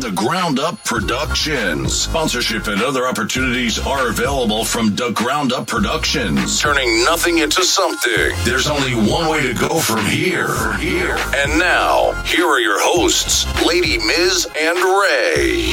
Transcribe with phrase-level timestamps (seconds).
[0.00, 1.94] the Ground Up Productions.
[1.94, 6.60] Sponsorship and other opportunities are available from the Ground Up Productions.
[6.60, 8.34] Turning nothing into something.
[8.44, 10.48] There's only one way to go from here.
[10.48, 11.16] From here.
[11.34, 15.72] And now, here are your hosts, Lady Miz and Ray.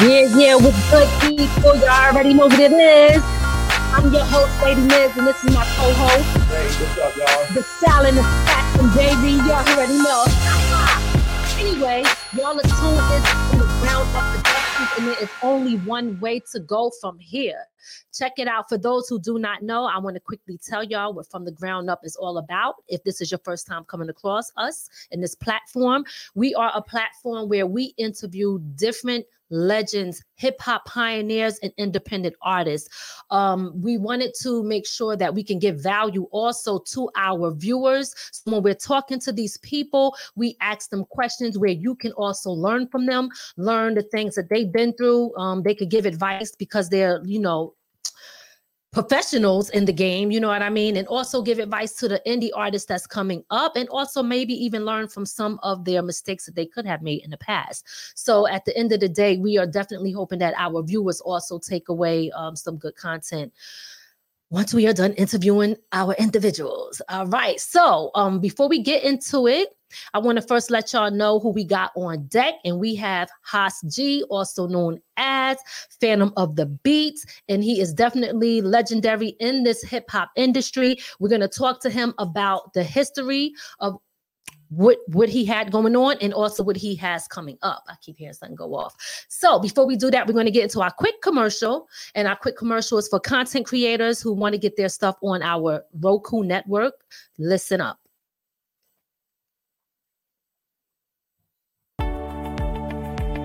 [0.00, 3.22] Yeah, yeah, with good people, you already know what it is.
[3.92, 6.24] I'm your host, Lady Miz, and this is my co-host.
[6.48, 7.54] Hey, what's up, y'all?
[7.54, 11.09] The Salad and Fashion Baby, y'all already know.
[11.60, 16.18] Anyway, y'all are tuned in from the ground up productions, and there is only one
[16.20, 17.64] way to go from here.
[18.12, 18.68] Check it out.
[18.68, 21.52] For those who do not know, I want to quickly tell y'all what From the
[21.52, 22.76] Ground Up is all about.
[22.88, 26.82] If this is your first time coming across us in this platform, we are a
[26.82, 32.88] platform where we interview different legends, hip hop pioneers, and independent artists.
[33.30, 38.14] Um, we wanted to make sure that we can give value also to our viewers.
[38.32, 42.50] So when we're talking to these people, we ask them questions where you can also
[42.50, 45.36] learn from them, learn the things that they've been through.
[45.36, 47.74] Um, they could give advice because they're, you know,
[48.92, 50.96] professionals in the game, you know what I mean?
[50.96, 54.84] And also give advice to the indie artists that's coming up and also maybe even
[54.84, 57.86] learn from some of their mistakes that they could have made in the past.
[58.16, 61.58] So at the end of the day, we are definitely hoping that our viewers also
[61.58, 63.52] take away um, some good content
[64.50, 67.00] once we are done interviewing our individuals.
[67.08, 67.60] All right.
[67.60, 69.68] So um, before we get into it,
[70.14, 73.30] I want to first let y'all know who we got on deck, and we have
[73.42, 75.58] Haas G, also known as
[76.00, 80.98] Phantom of the Beats, and he is definitely legendary in this hip hop industry.
[81.18, 83.98] We're going to talk to him about the history of
[84.70, 87.82] what what he had going on and also what he has coming up.
[87.88, 88.94] I keep hearing something go off.
[89.28, 92.36] So before we do that, we're going to get into our quick commercial, and our
[92.36, 96.42] quick commercial is for content creators who want to get their stuff on our Roku
[96.44, 96.94] network.
[97.38, 97.98] Listen up.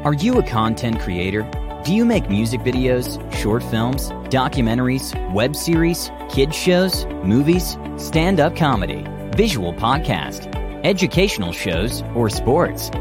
[0.05, 1.49] Are you a content creator?
[1.83, 9.03] Do you make music videos, short films, documentaries, web series, kids shows, movies, stand-up comedy,
[9.35, 10.45] visual podcast,
[10.85, 12.91] educational shows, or sports?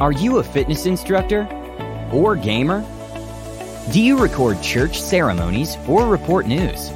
[0.00, 1.46] Are you a fitness instructor
[2.12, 2.80] or gamer?
[3.92, 6.90] Do you record church ceremonies or report news?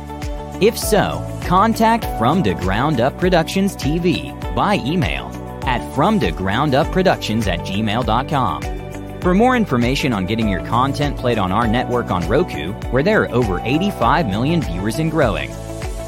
[0.60, 5.28] If so, contact From the Ground Up Productions TV by email
[5.65, 8.84] at fromthegroundupproductions at gmail.com.
[9.24, 13.22] For more information on getting your content played on our network on Roku, where there
[13.22, 15.50] are over 85 million viewers and growing.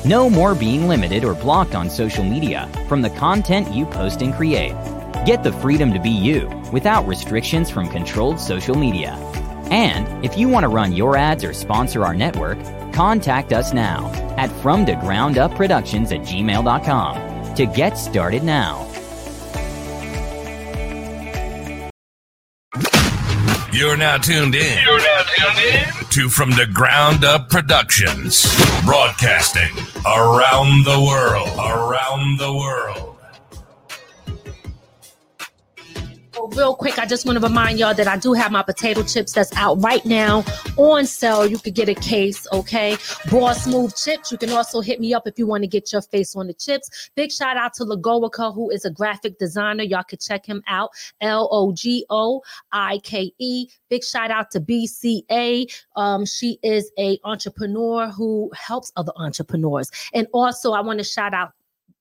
[0.04, 4.34] No more being limited or blocked on social media from the content you post and
[4.34, 4.74] create.
[5.24, 9.12] Get the freedom to be you without restrictions from controlled social media.
[9.70, 12.58] And if you want to run your ads or sponsor our network,
[12.92, 18.85] contact us now at fromthegroundupproductions at gmail.com to get started now.
[23.76, 24.78] You're now tuned in.
[24.86, 28.46] You're now tuned in to From the Ground Up Productions,
[28.86, 29.68] broadcasting
[30.06, 31.58] around the world.
[31.58, 33.15] Around the world.
[36.54, 39.32] Real quick, I just want to remind y'all that I do have my potato chips
[39.32, 40.44] that's out right now
[40.76, 41.46] on sale.
[41.46, 42.96] You could get a case, okay?
[43.32, 44.30] Raw smooth chips.
[44.30, 46.54] You can also hit me up if you want to get your face on the
[46.54, 47.10] chips.
[47.16, 49.82] Big shout out to Logoike, who is a graphic designer.
[49.82, 50.90] Y'all could check him out.
[51.20, 53.68] L O G O I K E.
[53.88, 55.66] Big shout out to BCA.
[55.96, 59.90] Um, she is a entrepreneur who helps other entrepreneurs.
[60.14, 61.52] And also, I want to shout out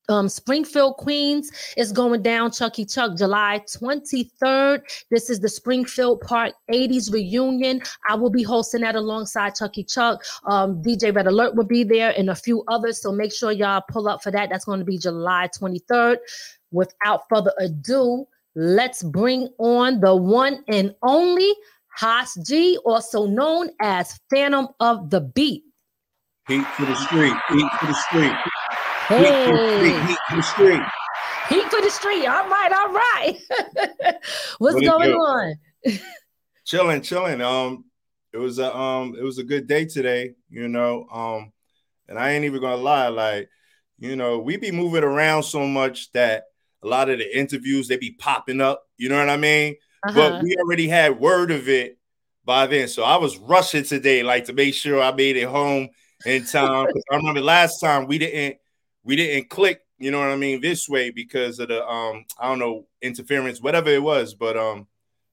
[0.09, 4.81] um, Springfield, Queens is going down Chucky Chuck July 23rd.
[5.09, 7.81] This is the Springfield Park 80s reunion.
[8.09, 10.23] I will be hosting that alongside Chucky Chuck.
[10.45, 13.01] Um, DJ Red Alert will be there and a few others.
[13.01, 14.49] So make sure y'all pull up for that.
[14.49, 16.17] That's going to be July 23rd.
[16.71, 18.25] Without further ado,
[18.55, 21.53] let's bring on the one and only
[21.95, 25.63] Haas G, also known as Phantom of the Beat.
[26.47, 27.33] Heat to the street.
[27.49, 28.33] Heat to the street.
[29.07, 30.81] Hey, Heat to the street.
[31.49, 32.25] Heat for the street.
[32.25, 33.37] All right, all right.
[34.57, 35.55] What's what going on?
[36.65, 37.39] chilling, chilling.
[37.39, 37.85] Um,
[38.33, 40.33] it was a um, it was a good day today.
[40.49, 41.51] You know, um,
[42.09, 43.47] and I ain't even gonna lie, like,
[43.99, 46.45] you know, we be moving around so much that
[46.81, 48.87] a lot of the interviews they be popping up.
[48.97, 49.75] You know what I mean?
[50.07, 50.15] Uh-huh.
[50.15, 51.99] But we already had word of it
[52.43, 55.89] by then, so I was rushing today, like to make sure I made it home
[56.25, 56.87] in time.
[57.11, 58.57] I remember last time we didn't
[59.05, 62.49] we didn't click you know what I mean, this way because of the um, I
[62.49, 64.33] don't know, interference, whatever it was.
[64.33, 64.87] But um,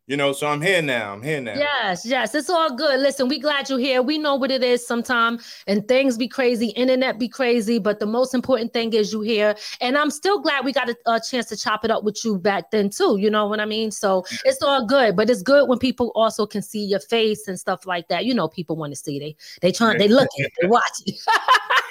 [0.06, 1.12] you know, so I'm here now.
[1.12, 1.54] I'm here now.
[1.54, 3.00] Yes, yes, it's all good.
[3.00, 4.02] Listen, we glad you're here.
[4.02, 8.06] We know what it is sometimes, and things be crazy, internet be crazy, but the
[8.06, 9.56] most important thing is you here.
[9.80, 12.38] And I'm still glad we got a, a chance to chop it up with you
[12.38, 13.16] back then too.
[13.18, 13.90] You know what I mean?
[13.90, 17.58] So it's all good, but it's good when people also can see your face and
[17.58, 18.26] stuff like that.
[18.26, 21.16] You know, people want to see they they trying they looking, they watching.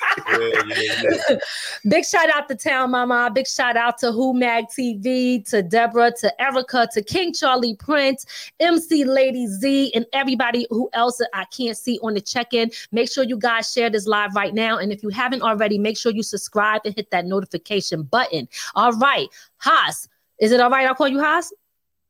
[1.87, 3.31] Big shout out to Town Mama.
[3.33, 8.25] Big shout out to Who Mag TV, to Deborah, to Erica, to King Charlie Prince,
[8.59, 12.71] MC Lady Z, and everybody who else I can't see on the check-in.
[12.91, 14.77] Make sure you guys share this live right now.
[14.77, 18.47] And if you haven't already, make sure you subscribe and hit that notification button.
[18.75, 19.27] All right.
[19.57, 20.07] Haas.
[20.39, 20.87] Is it all right?
[20.87, 21.53] I'll call you Haas?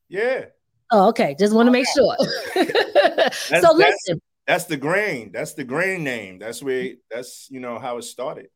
[0.08, 0.46] Yeah.
[0.90, 1.34] Oh, okay.
[1.38, 2.16] Just want to make sure.
[3.60, 5.30] so listen that's the grain.
[5.32, 6.38] That's the grain name.
[6.38, 8.48] That's where that's you know how it started.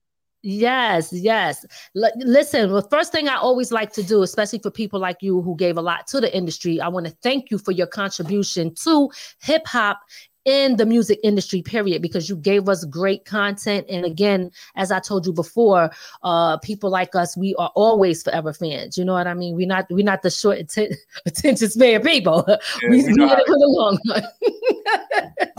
[0.43, 1.65] Yes, yes.
[1.97, 5.43] L- listen, the first thing I always like to do, especially for people like you
[5.43, 8.73] who gave a lot to the industry, I want to thank you for your contribution
[8.85, 9.11] to
[9.41, 9.99] hip hop
[10.46, 13.87] in the music industry period because you gave us great content.
[13.90, 15.90] And again as i told you before
[16.22, 18.96] uh people like us we are always forever fans.
[18.96, 19.54] You know what i mean?
[19.54, 20.96] We're not we're not the short atten-
[21.26, 22.46] attention span people.
[22.82, 24.22] Yeah, we, we it for the long run.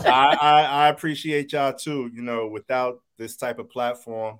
[0.00, 4.38] I, I i appreciate y'all too you know without this type of platform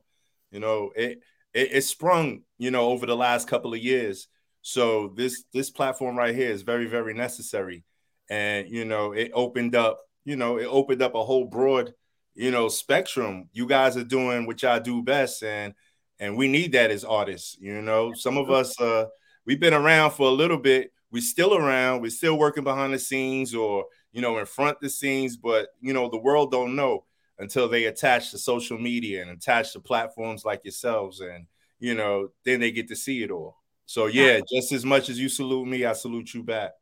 [0.50, 1.20] you know it
[1.54, 4.28] it, it sprung you know over the last couple of years.
[4.62, 7.84] So this this platform right here is very very necessary.
[8.30, 9.98] And you know it opened up
[10.28, 11.94] you know, it opened up a whole broad,
[12.34, 13.48] you know, spectrum.
[13.54, 15.72] You guys are doing what y'all do best, and
[16.20, 17.56] and we need that as artists.
[17.58, 19.06] You know, some of us, uh,
[19.46, 20.92] we've been around for a little bit.
[21.10, 22.02] We're still around.
[22.02, 25.38] We're still working behind the scenes, or you know, in front the scenes.
[25.38, 27.06] But you know, the world don't know
[27.38, 31.46] until they attach to social media and attach to platforms like yourselves, and
[31.80, 33.56] you know, then they get to see it all.
[33.86, 36.72] So yeah, just as much as you salute me, I salute you back.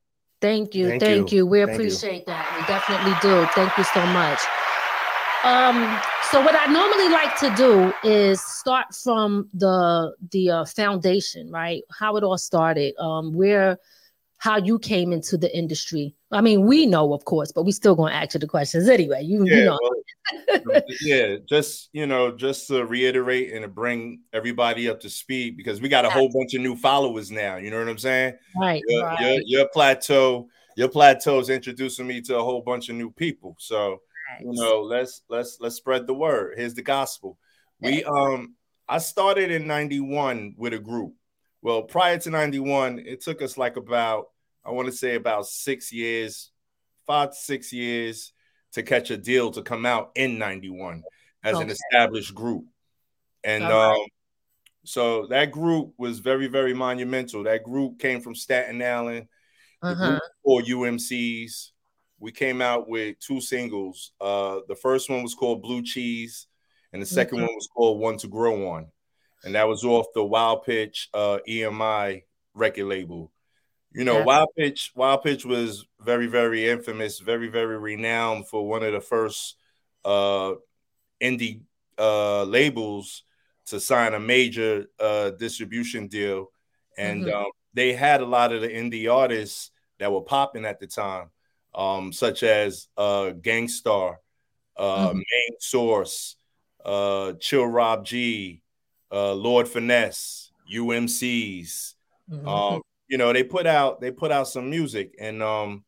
[0.40, 0.88] Thank you.
[0.88, 1.38] Thank, thank you.
[1.38, 1.46] you.
[1.46, 2.24] We thank appreciate you.
[2.26, 2.56] that.
[2.56, 3.46] We definitely do.
[3.54, 4.40] Thank you so much.
[5.44, 6.00] Um,
[6.30, 11.82] so what I normally like to do is start from the the uh, foundation, right?
[11.90, 13.78] How it all started, um, where
[14.38, 16.14] how you came into the industry.
[16.32, 18.88] I mean, we know, of course, but we still going to ask you the questions
[18.88, 19.22] anyway.
[19.22, 19.78] You, yeah, you know.
[19.80, 19.92] well,
[21.02, 25.80] yeah, just you know, just to reiterate and to bring everybody up to speed because
[25.80, 27.56] we got a whole bunch of new followers now.
[27.56, 28.34] You know what I'm saying?
[28.56, 28.82] Right.
[28.88, 29.20] Your, right.
[29.20, 33.56] your, your plateau, your plateau is introducing me to a whole bunch of new people.
[33.58, 34.00] So
[34.40, 36.54] you know, let's let's let's spread the word.
[36.56, 37.38] Here's the gospel.
[37.80, 38.54] We um,
[38.88, 41.14] I started in '91 with a group
[41.66, 44.26] well, prior to 91, it took us like about,
[44.64, 46.52] I want to say about six years,
[47.08, 48.32] five to six years
[48.76, 51.02] to catch a deal to come out in 91
[51.44, 51.64] as okay.
[51.64, 52.64] an established group.
[53.44, 53.98] And um,
[54.84, 57.42] so that group was very, very monumental.
[57.44, 59.28] That group came from Staten Island,
[59.82, 60.18] uh-huh.
[60.42, 61.70] or UMCs.
[62.18, 64.12] We came out with two singles.
[64.20, 66.46] Uh, the first one was called Blue Cheese,
[66.92, 67.42] and the 2nd mm-hmm.
[67.42, 68.86] one was called One to Grow On
[69.46, 73.30] and that was off the Wild Pitch uh, EMI record label.
[73.96, 74.24] You know, yeah.
[74.24, 79.00] Wild Pitch, Wild Pitch was very, very infamous, very, very renowned for one of the
[79.00, 79.56] first
[80.04, 80.52] uh,
[81.18, 81.62] indie
[81.98, 83.22] uh, labels
[83.68, 86.48] to sign a major uh, distribution deal,
[86.98, 87.34] and mm-hmm.
[87.34, 91.30] um, they had a lot of the indie artists that were popping at the time,
[91.74, 94.20] um, such as uh, Gang Starr,
[94.76, 95.16] uh, mm-hmm.
[95.16, 96.36] Main Source,
[96.84, 98.60] uh, Chill Rob G,
[99.10, 101.94] uh, Lord Finesse, UMCs.
[102.30, 102.46] Mm-hmm.
[102.46, 105.84] Um, you know, they put out they put out some music, and um,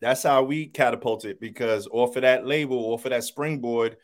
[0.00, 3.96] that's how we catapulted because off of that label, off of that springboard,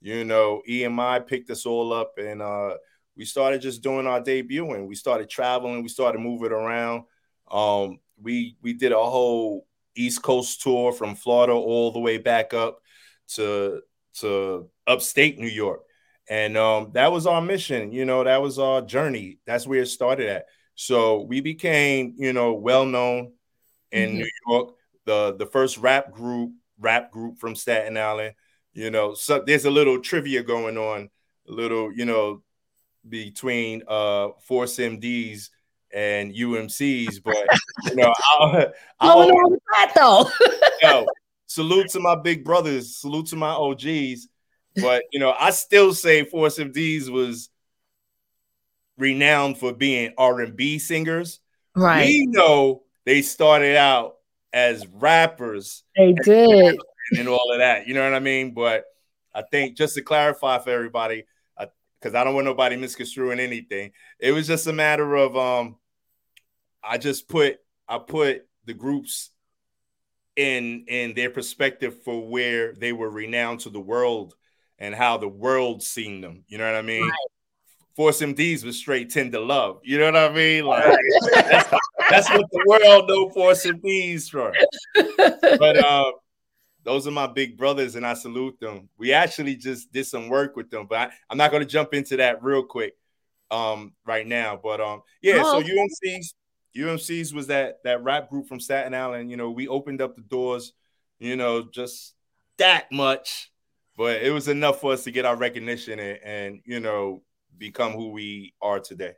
[0.00, 2.76] you know, EMI picked us all up, and uh,
[3.16, 7.04] we started just doing our debut, and we started traveling, we started moving around.
[7.50, 12.54] Um, we we did a whole East Coast tour from Florida all the way back
[12.54, 12.80] up
[13.34, 13.82] to
[14.20, 15.82] to upstate New York.
[16.28, 19.38] And um, that was our mission, you know, that was our journey.
[19.46, 20.46] That's where it started at.
[20.76, 23.32] So we became, you know, well known
[23.90, 24.18] in mm-hmm.
[24.18, 24.74] New York,
[25.06, 28.34] the the first rap group, rap group from Staten Island.
[28.74, 31.08] You know, so there's a little trivia going on,
[31.48, 32.42] a little, you know,
[33.08, 35.48] between uh Force MDs
[35.94, 37.46] and UMCs, but
[37.84, 40.30] you know, I'll, I'll What's with that though?
[40.82, 41.06] yo,
[41.46, 44.28] salute to my big brothers, salute to my OGs.
[44.76, 47.48] But you know, I still say Force MDs was
[48.98, 51.40] renowned for being R&B singers.
[51.74, 52.06] right.
[52.06, 54.16] We know they started out
[54.52, 56.78] as rappers They did.
[57.18, 57.86] and all of that.
[57.86, 58.54] You know what I mean?
[58.54, 58.84] But
[59.34, 61.24] I think just to clarify for everybody,
[62.00, 63.92] because I, don't want nobody misconstruing anything.
[64.18, 65.76] It was just a matter of um,
[66.82, 69.30] I just put I put the groups
[70.36, 74.34] in in their perspective for where they were renowned to the world
[74.78, 76.44] and how the world seen them.
[76.48, 77.02] You know what I mean?
[77.02, 77.12] Right.
[77.96, 79.80] Force MDs was straight tender love.
[79.82, 80.66] You know what I mean?
[80.66, 80.84] Like
[81.32, 81.70] that's,
[82.10, 84.52] that's what the world know Force MDs for.
[85.58, 86.12] But uh,
[86.84, 88.90] those are my big brothers, and I salute them.
[88.98, 91.94] We actually just did some work with them, but I, I'm not going to jump
[91.94, 92.94] into that real quick
[93.50, 94.60] um, right now.
[94.62, 95.66] But um, yeah, Oh, so.
[95.66, 96.34] UMC's
[96.76, 99.30] UMC's was that that rap group from Staten Island.
[99.30, 100.74] You know, we opened up the doors.
[101.18, 102.14] You know, just
[102.58, 103.50] that much,
[103.96, 107.22] but it was enough for us to get our recognition and, and you know
[107.58, 109.14] become who we are today.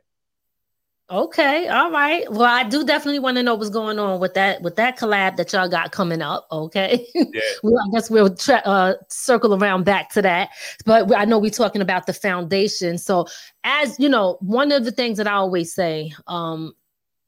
[1.11, 2.31] Okay, all right.
[2.31, 5.37] Well, I do definitely want to know what's going on with that with that collab
[5.37, 6.45] that y'all got coming up.
[6.51, 7.41] Okay, Yeah.
[7.63, 10.49] well, I guess we'll tra- uh, circle around back to that.
[10.85, 12.99] But I know we're talking about the foundation.
[12.99, 13.25] So,
[13.63, 16.73] as you know, one of the things that I always say um,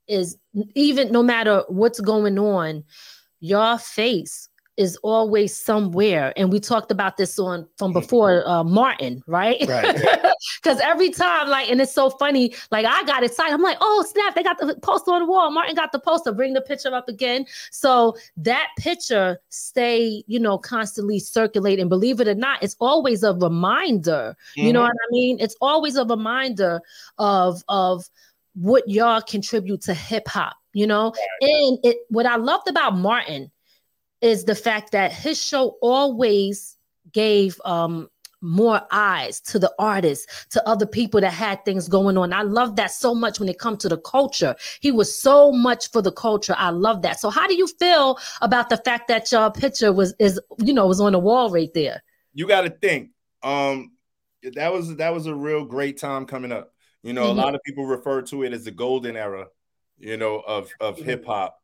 [0.07, 0.37] is
[0.75, 2.83] even no matter what's going on,
[3.39, 4.47] your face
[4.77, 6.33] is always somewhere.
[6.37, 9.63] And we talked about this on from before uh, Martin, right?
[9.67, 10.01] Right.
[10.61, 13.53] Because every time, like, and it's so funny, like I got excited.
[13.53, 15.51] I'm like, oh snap, they got the poster on the wall.
[15.51, 16.31] Martin got the poster.
[16.31, 17.45] Bring the picture up again.
[17.69, 21.89] So that picture stay, you know, constantly circulating.
[21.89, 24.35] Believe it or not, it's always a reminder.
[24.55, 25.37] You know what I mean?
[25.39, 26.81] It's always a reminder
[27.19, 28.09] of of
[28.53, 31.13] what y'all contribute to hip hop, you know?
[31.41, 33.51] And it what I loved about Martin
[34.21, 36.77] is the fact that his show always
[37.11, 38.09] gave um
[38.43, 42.33] more eyes to the artists, to other people that had things going on.
[42.33, 44.55] I love that so much when it comes to the culture.
[44.79, 46.55] He was so much for the culture.
[46.57, 47.19] I love that.
[47.19, 50.87] So how do you feel about the fact that your picture was is you know
[50.87, 52.01] was on the wall right there?
[52.33, 53.09] you got to think
[53.43, 53.91] um
[54.55, 56.73] that was that was a real great time coming up
[57.03, 57.31] you know Mhm.
[57.31, 59.47] a lot of people refer to it as the golden era
[59.99, 61.03] you know of of Mhm.
[61.03, 61.60] hip hop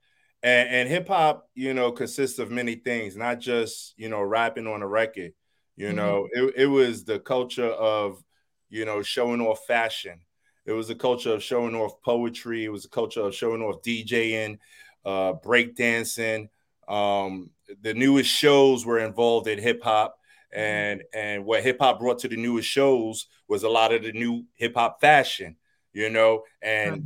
[0.48, 4.68] and, and hip hop you know consists of many things not just you know rapping
[4.68, 5.34] on a record.
[5.76, 5.94] You Mhm.
[5.94, 8.24] know it, it was the culture of
[8.70, 10.22] you know showing off fashion.
[10.66, 12.66] It was a culture of showing off poetry.
[12.66, 14.60] It was a culture of showing off djing
[15.06, 16.50] uh breakdancing.
[16.88, 17.52] Um
[17.82, 20.18] the newest shows were involved in hip hop
[20.54, 24.14] and and what hip hop brought to the newest shows was a lot of the
[24.14, 25.58] new hip hop fashion,
[25.94, 27.04] you know, and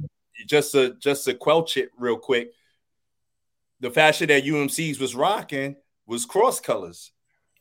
[0.48, 2.52] just to just to quelch it real quick,
[3.82, 5.76] the fashion that UMC's was rocking
[6.08, 7.12] was cross colors,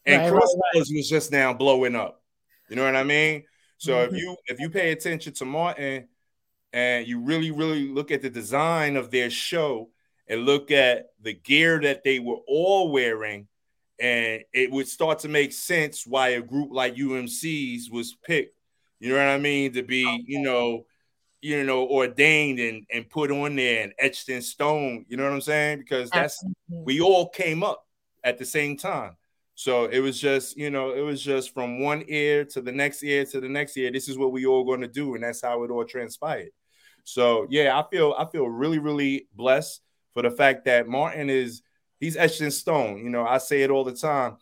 [0.06, 2.22] and Right, cross right, colors was just now blowing up.
[2.68, 3.44] You know what I mean?
[3.78, 4.08] So Mhm.
[4.14, 6.08] if you if you pay attention to Martin
[6.72, 9.90] and you really really look at the design of their show
[10.28, 13.48] and look at the gear that they were all wearing
[13.98, 18.56] and it would start to make sense why a group like UMC's was picked.
[19.00, 19.72] You know what I mean?
[19.74, 20.86] To be, you know,
[21.42, 25.04] you know, ordained and and put on there and etched in stone.
[25.08, 25.78] You know what I'm saying?
[25.78, 27.86] Because that's we all came up
[28.22, 29.16] at the same time.
[29.54, 33.02] So it was just, you know, it was just from one ear to the next
[33.02, 33.90] ear to the next ear.
[33.90, 36.50] This is what we all going to do, and that's how it all transpired.
[37.04, 39.82] So yeah, I feel I feel really really blessed
[40.12, 41.62] for the fact that Martin is
[41.98, 43.04] he's etched in stone.
[43.04, 44.36] You know, I say it all the time.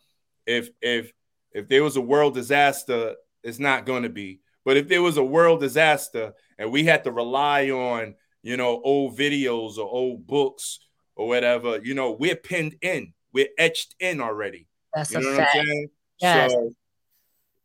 [0.45, 1.11] If if
[1.51, 4.39] if there was a world disaster, it's not going to be.
[4.65, 8.81] But if there was a world disaster and we had to rely on, you know,
[8.83, 10.79] old videos or old books
[11.15, 14.67] or whatever, you know, we're pinned in, we're etched in already.
[14.93, 15.55] That's You a know what fact.
[15.57, 15.89] I'm saying?
[16.21, 16.51] Yes.
[16.51, 16.71] So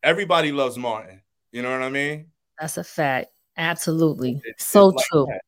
[0.03, 1.21] everybody loves Martin.
[1.53, 2.27] You know what I mean?
[2.61, 3.29] That's a fact.
[3.57, 4.33] Absolutely.
[4.47, 5.27] It's- so it's like true.
[5.29, 5.41] that.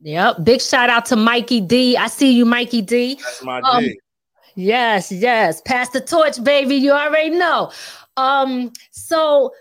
[0.00, 0.44] Yep.
[0.44, 1.96] Big shout out to Mikey D.
[1.96, 3.14] I see you, Mikey D.
[3.14, 3.98] That's my Um, G.
[4.54, 5.60] Yes, yes.
[5.62, 6.76] Pass the torch, baby.
[6.76, 7.72] You already know.
[8.16, 9.52] Um, so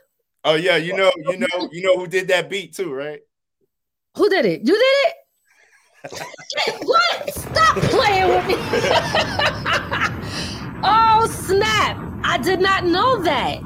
[0.45, 3.21] Oh yeah, you know, you know, you know who did that beat too, right?
[4.15, 4.61] who did it?
[4.61, 5.15] You did it?
[6.83, 7.33] what?
[7.33, 8.55] Stop playing with me.
[10.83, 11.97] oh, snap.
[12.23, 13.61] I did not know that.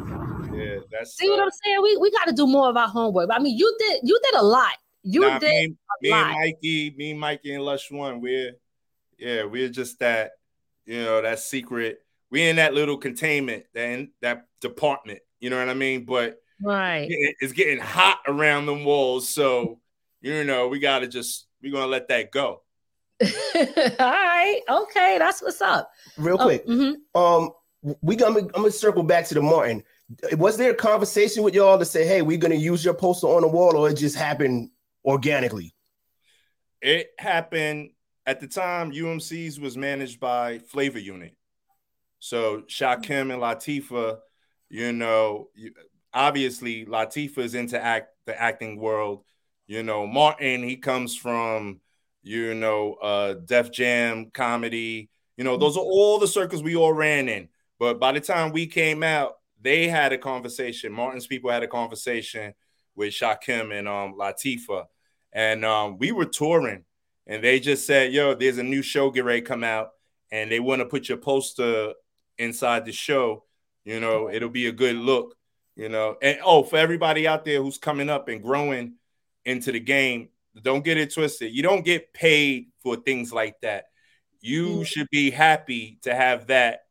[0.53, 1.81] Yeah, that's See what I'm saying?
[1.81, 3.29] We we gotta do more of our homework.
[3.31, 4.75] I mean, you did you did a lot.
[5.03, 6.27] You nah, did me, me lot.
[6.27, 8.21] and Mikey, me, Mikey, and Lush One.
[8.21, 8.53] We're
[9.17, 10.31] yeah, we're just that,
[10.85, 11.99] you know, that secret.
[12.29, 15.19] We in that little containment, that that department.
[15.39, 16.05] You know what I mean?
[16.05, 17.07] But Right.
[17.09, 19.29] It's getting hot around them walls.
[19.29, 19.79] So,
[20.21, 22.61] you know, we got to just, we're going to let that go.
[23.21, 23.29] All
[23.99, 24.61] right.
[24.69, 25.17] Okay.
[25.17, 25.91] That's what's up.
[26.17, 26.63] Real quick.
[26.67, 26.93] Oh, mhm.
[27.15, 27.49] Um,
[28.01, 29.83] we gonna I'm gonna circle back to the Martin.
[30.33, 33.41] Was there a conversation with y'all to say, hey, we're gonna use your poster on
[33.41, 34.71] the wall, or it just happened
[35.05, 35.73] organically?
[36.81, 37.91] It happened
[38.25, 41.35] at the time UMC's was managed by Flavor Unit.
[42.19, 44.17] So Shakim and Latifah,
[44.69, 45.73] you know, you-
[46.13, 49.23] obviously Latifah is into act the acting world.
[49.67, 51.81] You know, Martin, he comes from,
[52.23, 55.09] you know, uh Def Jam comedy.
[55.37, 57.49] You know, those are all the circles we all ran in.
[57.79, 60.91] But by the time we came out, they had a conversation.
[60.91, 62.53] Martin's people had a conversation
[62.95, 64.85] with Shakim and um Latifah.
[65.33, 66.85] And um, we were touring,
[67.27, 69.89] and they just said, "Yo, there's a new show get ready to come out,
[70.31, 71.93] and they want to put your poster
[72.37, 73.43] inside the show.
[73.83, 75.35] You know, it'll be a good look.
[75.77, 78.95] You know, and oh, for everybody out there who's coming up and growing
[79.45, 80.29] into the game,
[80.59, 81.53] don't get it twisted.
[81.53, 83.85] You don't get paid for things like that.
[84.41, 84.85] You mm.
[84.87, 86.85] should be happy to have that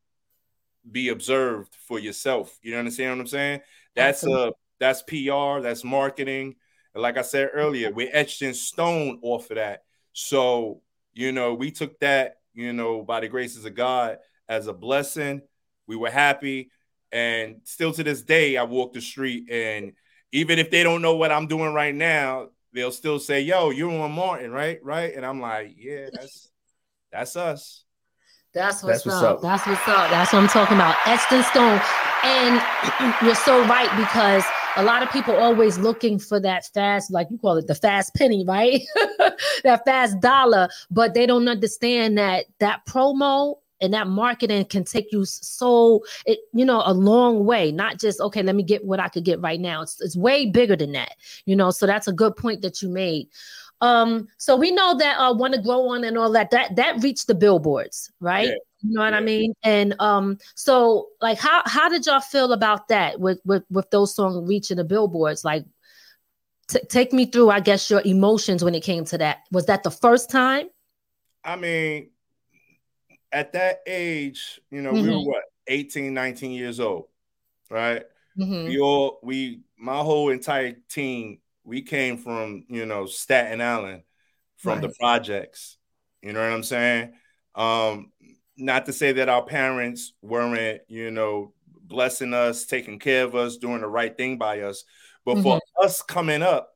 [0.88, 2.56] be observed for yourself.
[2.62, 3.60] You understand what I'm saying?
[3.96, 6.54] That's a uh, that's PR, that's marketing.
[6.94, 9.82] And like I said earlier, we're etched in stone off of that.
[10.12, 14.72] So, you know, we took that, you know, by the graces of God as a
[14.72, 15.42] blessing.
[15.88, 16.70] We were happy.
[17.12, 19.92] And still to this day, I walk the street and
[20.32, 23.90] even if they don't know what I'm doing right now, they'll still say, Yo, you're
[23.90, 24.78] on Martin, right?
[24.82, 25.14] Right.
[25.14, 26.50] And I'm like, Yeah, that's
[27.10, 27.84] that's us.
[28.52, 29.36] That's what's, That's what's up.
[29.36, 29.42] up.
[29.42, 30.10] That's what's up.
[30.10, 30.96] That's what I'm talking about.
[31.06, 31.80] Etched in stone.
[32.24, 34.44] And you're so right because
[34.76, 38.14] a lot of people always looking for that fast, like you call it the fast
[38.14, 38.82] penny, right?
[39.62, 45.12] that fast dollar, but they don't understand that that promo and that marketing can take
[45.12, 49.00] you so it you know a long way not just okay let me get what
[49.00, 49.82] i could get right now.
[49.82, 51.12] It's, it's way bigger than that
[51.44, 53.28] you know so that's a good point that you made.
[53.82, 57.02] Um so we know that uh One to Grow On and all that that that
[57.02, 58.48] reached the billboards right?
[58.48, 58.54] Yeah.
[58.80, 59.52] you know what i mean?
[59.62, 64.14] And um so like how how did y'all feel about that with with with those
[64.14, 65.44] songs reaching the billboards?
[65.44, 65.64] Like
[66.68, 69.38] t- take me through i guess your emotions when it came to that.
[69.52, 70.68] Was that the first time?
[71.44, 72.10] I mean,
[73.36, 75.26] at that age, you know, we were Mhm.
[75.26, 77.08] what 18, 19 years old,
[77.70, 78.02] right?
[78.38, 78.66] Mhm.
[78.68, 84.04] We all we my whole entire team, we came from, you know, Staten Island
[84.56, 85.78] from the projects.
[86.22, 87.12] You know what I'm saying?
[87.54, 88.12] Um,
[88.56, 93.58] not to say that our parents weren't, you know, blessing us, taking care of us,
[93.58, 94.84] doing the right thing by us,
[95.26, 96.74] but for us coming up,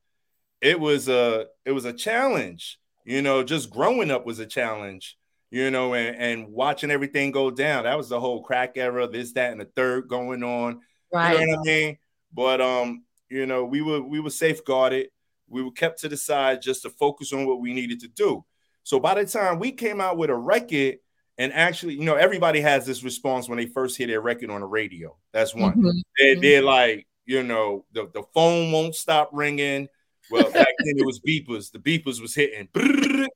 [0.60, 2.78] it was a it was a challenge.
[3.04, 5.16] You know, just growing up was a challenge.
[5.50, 7.84] You know, and, and watching everything go down.
[7.84, 10.80] That was the whole crack era, this, that, and the third going on.
[11.12, 11.98] right You know what I mean?
[12.32, 15.08] But um, you know, we were we were safeguarded.
[15.48, 18.44] We were kept to the side just to focus on what we needed to do.
[18.84, 20.98] So by the time we came out with a record,
[21.38, 24.60] and actually, you know, everybody has this response when they first hear their record on
[24.60, 25.16] the radio.
[25.32, 25.74] That's one.
[25.74, 26.02] Mhm.
[26.18, 26.40] They, Mhm.
[26.42, 29.88] they're like, you know, the, the phone won't stop ringing.
[30.30, 31.72] Well, back then it was beepers.
[31.72, 32.68] The beepers was hitting.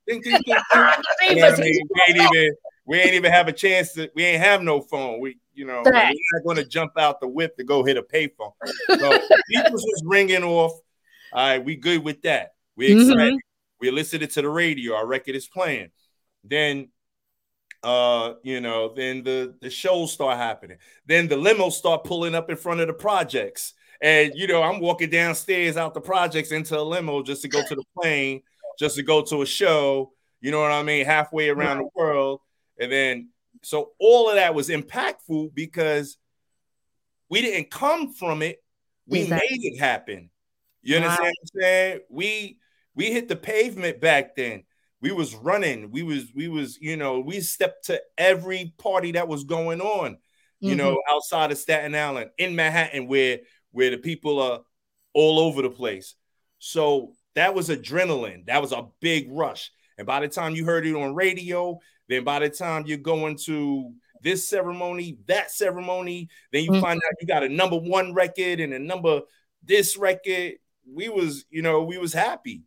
[0.07, 0.57] Ding, ding, ding, ding.
[1.31, 1.89] You know I mean?
[1.91, 2.55] We ain't even
[2.87, 5.21] we ain't even have a chance to we ain't have no phone.
[5.21, 6.15] We you know Fact.
[6.15, 8.53] we're not gonna jump out the whip to go hit a payphone.
[8.99, 9.19] So
[9.53, 10.73] beepers was ringing off.
[11.33, 12.55] All right, we good with that.
[12.77, 13.11] We Mhm.
[13.11, 13.41] excited.
[13.81, 14.95] We listened to the radio.
[14.95, 15.91] Our record is playing.
[16.45, 16.89] Then
[17.83, 22.49] uh you know then the the shows start happening then the limos start pulling up
[22.49, 26.79] in front of the projects and you know i'm walking downstairs out the projects into
[26.79, 28.41] a limo just to go to the plane
[28.79, 30.13] just to go to a show
[30.45, 32.41] you know what i mean halfway around the world.
[32.79, 33.31] And then
[33.63, 36.19] so all of that was impactful because
[37.31, 38.63] we didn't come from it.
[39.07, 39.49] We Exactly.
[39.51, 40.31] made it happen.
[40.83, 42.01] You understand what i'm saying?
[42.11, 42.59] We
[42.95, 44.65] we hit the pavement back then.
[45.01, 45.91] We was running.
[45.91, 50.19] We was we was you know we stepped to every party that was going on
[50.61, 51.15] you know mm-hmm.
[51.15, 53.39] outside of staten island in manhattan where
[53.73, 54.61] where the people are
[55.15, 56.17] all over the place.
[56.59, 60.87] So that was adrenaline that was a big rush and by the time you heard
[60.87, 63.93] it on radio then by the time you're going to
[64.23, 66.81] this ceremony that ceremony then you Mhm.
[66.81, 69.21] find out you got a number one record and a number
[69.63, 70.55] this record
[70.91, 72.63] we was you know we was happy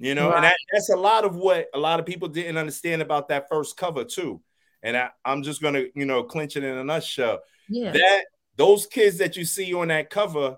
[0.00, 3.02] you know, and that, that's a lot of what a lot of people didn't understand
[3.02, 4.40] about that first cover too.
[4.80, 7.40] And I, I'm just gonna, you know, clinch it in a nutshell.
[7.68, 10.56] yeah That those kids that you see on that cover,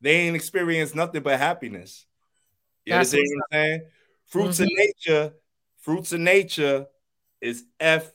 [0.00, 2.06] they ain't experienced nothing but happiness.
[2.84, 3.82] You That's understand what I'm saying?
[4.26, 5.32] Fruits of nature,
[5.78, 6.86] fruits of nature
[7.40, 8.12] is F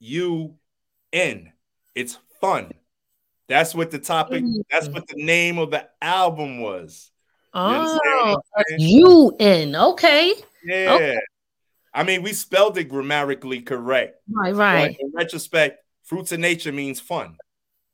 [0.00, 0.54] U
[1.12, 1.52] N.
[1.94, 2.72] It's fun.
[3.48, 4.60] That's what the topic, mm-hmm.
[4.70, 7.10] that's what the name of the album was.
[7.54, 8.38] Oh,
[8.78, 9.76] UN.
[9.76, 10.34] Okay.
[10.64, 10.92] Yeah.
[10.94, 11.18] Okay.
[11.94, 14.20] I mean, we spelled it grammatically correct.
[14.28, 14.96] Right, right.
[15.00, 17.36] In retrospect, fruits of nature means fun.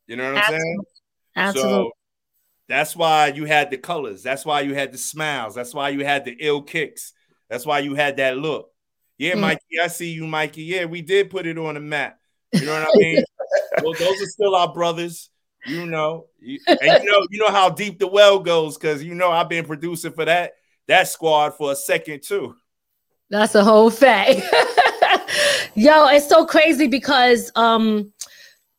[0.08, 0.78] You know what I'm saying?
[1.36, 1.72] Absolutely.
[1.72, 1.90] So
[2.72, 4.22] that's why you had the colors.
[4.22, 5.54] That's why you had the smiles.
[5.54, 7.12] That's why you had the ill kicks.
[7.50, 8.70] That's why you had that look.
[9.18, 9.40] Yeah, mm.
[9.40, 10.62] Mikey, I see you, Mikey.
[10.62, 12.18] Yeah, we did put it on the map.
[12.52, 13.24] You know what I mean?
[13.82, 15.28] well, those are still our brothers.
[15.66, 16.58] You know, and
[17.04, 20.12] you know, you know how deep the well goes because you know I've been producing
[20.12, 20.54] for that
[20.88, 22.56] that squad for a second too.
[23.30, 24.40] That's a whole fact.
[25.74, 28.12] Yo, it's so crazy because um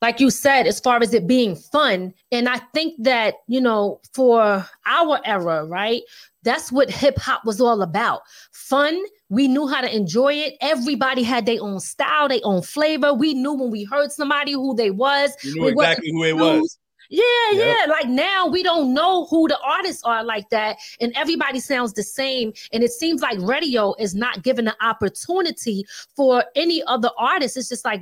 [0.04, 4.02] like you said, as far as it being fun, and I think that, you know,
[4.14, 6.02] for our era, right?
[6.44, 8.24] That's what hip hop was all about.
[8.52, 9.02] Fun.
[9.30, 10.56] We knew how to enjoy it.
[10.60, 13.14] Everybody had their own style, their own flavor.
[13.14, 15.32] We knew when we heard somebody who they was.
[15.42, 16.78] You knew exactly who it was.
[17.10, 17.78] Yeah, yep.
[17.78, 17.86] yeah.
[17.90, 22.04] Like now we don't know who the artists are like that, and everybody sounds the
[22.04, 22.52] same.
[22.74, 25.86] And it seems like radio is not giving an opportunity
[26.16, 27.56] for any other artist.
[27.56, 28.02] It's just like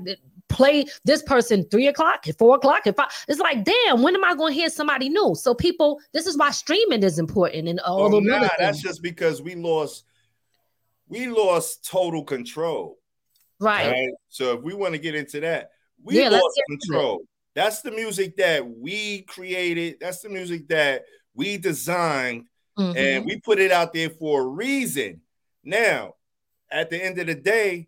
[0.52, 3.10] play this person three o'clock, at four o'clock, at five.
[3.28, 5.34] It's like, damn, when am I going to hear somebody new?
[5.36, 9.42] So people, this is why streaming is important and all well, nah, that's just because
[9.42, 10.06] we lost,
[11.08, 12.98] we lost total control.
[13.60, 13.92] Right.
[13.92, 14.14] right?
[14.30, 15.72] So if we want to get into that,
[16.04, 17.22] we yeah, lost control.
[17.54, 19.98] That's the music that we created.
[20.00, 22.46] That's the music that we designed,
[22.78, 22.98] mm-hmm.
[22.98, 25.22] and we put it out there for a reason.
[25.64, 26.16] Now,
[26.72, 27.88] at the end of the day,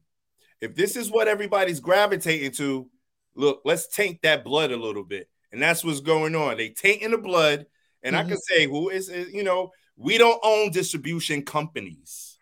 [0.63, 2.88] if this is what everybody's gravitating to,
[3.36, 5.28] look, let's taint that blood a little bit.
[5.52, 6.58] And that's what's going on.
[6.58, 7.65] They tainting the blood.
[8.02, 8.26] And mm-hmm.
[8.26, 12.38] I can say, who is, you know, we don't own distribution companies.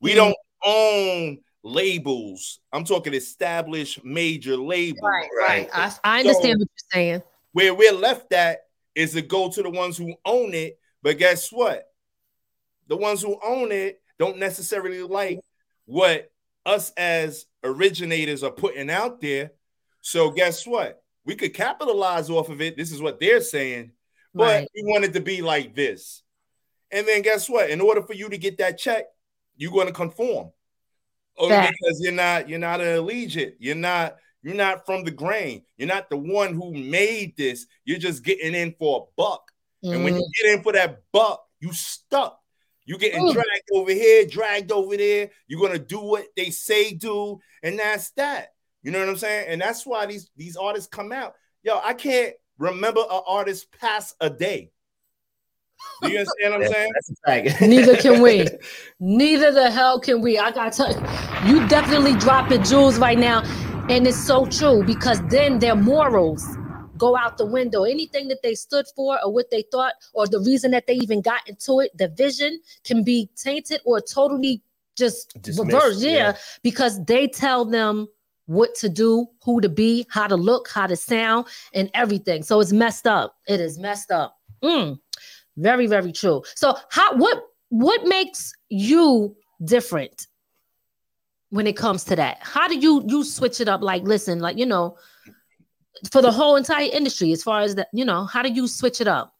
[0.00, 0.18] We mm-hmm.
[0.18, 2.58] don't own labels.
[2.72, 5.00] I'm talking established major labels.
[5.02, 5.70] Right, right.
[5.72, 7.22] I, I understand so, what you're saying.
[7.52, 8.58] Where we're left at
[8.96, 10.78] is to go to the ones who own it.
[11.02, 11.86] But guess what?
[12.88, 15.40] The ones who own it don't necessarily like
[15.86, 16.30] what
[16.66, 19.52] us as originators are putting out there.
[20.00, 21.02] So guess what?
[21.24, 22.76] We could capitalize off of it.
[22.76, 23.92] This is what they're saying,
[24.34, 24.68] but right.
[24.74, 26.22] we want it to be like this.
[26.90, 27.70] And then guess what?
[27.70, 29.06] In order for you to get that check,
[29.56, 30.50] you're going to conform.
[31.36, 33.54] Or because you're not you're not an allegiant.
[33.58, 35.62] You're not you're not from the grain.
[35.76, 37.66] You're not the one who made this.
[37.84, 39.50] You're just getting in for a buck.
[39.84, 39.94] Mm.
[39.94, 40.42] And when you mm.
[40.42, 42.38] get in for that buck, you stuck.
[42.86, 43.32] You getting Ooh.
[43.32, 45.30] dragged over here, dragged over there.
[45.46, 48.48] You're gonna do what they say do, and that's that.
[48.82, 49.46] You know what I'm saying?
[49.48, 51.34] And that's why these these artists come out.
[51.62, 54.70] Yo, I can't remember an artist past a day.
[56.02, 57.54] Do you understand what I'm saying?
[57.70, 58.46] Neither can we.
[59.00, 60.38] Neither the hell can we.
[60.38, 63.42] I gotta tell you, you definitely dropping jewels right now.
[63.88, 66.44] And it's so true because then their morals
[66.96, 67.84] go out the window.
[67.84, 71.20] Anything that they stood for or what they thought or the reason that they even
[71.20, 74.62] got into it, the vision can be tainted or totally
[74.96, 76.00] just reversed.
[76.00, 78.08] Yeah, yeah, because they tell them
[78.46, 82.42] what to do, who to be, how to look, how to sound, and everything.
[82.42, 83.36] So it's messed up.
[83.48, 84.38] It is messed up.
[84.62, 84.98] Mm,
[85.56, 86.42] very, very true.
[86.54, 90.26] So how what what makes you different
[91.50, 92.38] when it comes to that?
[92.40, 93.82] How do you you switch it up?
[93.82, 94.96] Like, listen, like you know,
[96.10, 99.00] for the whole entire industry as far as that you know how do you switch
[99.00, 99.34] it up?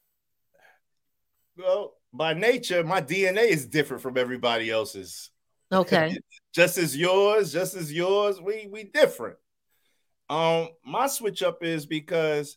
[1.57, 5.31] Well by nature my dna is different from everybody else's.
[5.73, 6.17] Okay.
[6.55, 9.37] Just as yours just as yours we we different.
[10.31, 12.57] Um my switch up is because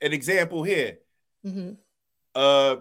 [0.00, 0.98] an example here.
[1.46, 1.72] Mm-hmm.
[2.34, 2.76] uh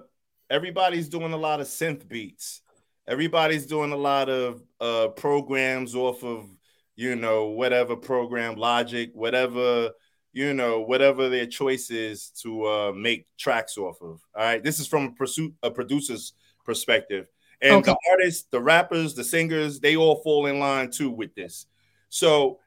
[0.49, 2.61] everybody's doing a lot of synth beats.
[3.07, 6.47] Everybody's doing a lot of uh programs off of
[6.95, 9.91] you know, whatever program, logic, whatever,
[10.33, 14.21] you know, whatever their choice is to uh, make tracks off of.
[14.35, 14.63] All right.
[14.63, 17.27] This is from a, pursuit, a producer's perspective.
[17.61, 17.91] And okay.
[17.91, 21.67] the artists, the rappers, the singers, they all fall in line too with this.
[22.09, 22.59] So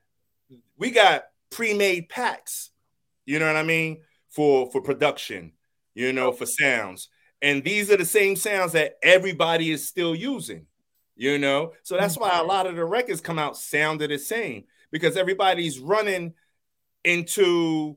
[0.78, 2.70] we got pre-made packs,
[3.26, 5.52] you know what I mean, for for production,
[5.94, 7.08] you know, for sounds.
[7.42, 10.66] And these are the same sounds that everybody is still using
[11.16, 11.72] you know.
[11.82, 12.48] So that's why a mm-hmm.
[12.48, 16.34] lot of the records come out sounded the same because everybody's running
[17.04, 17.96] into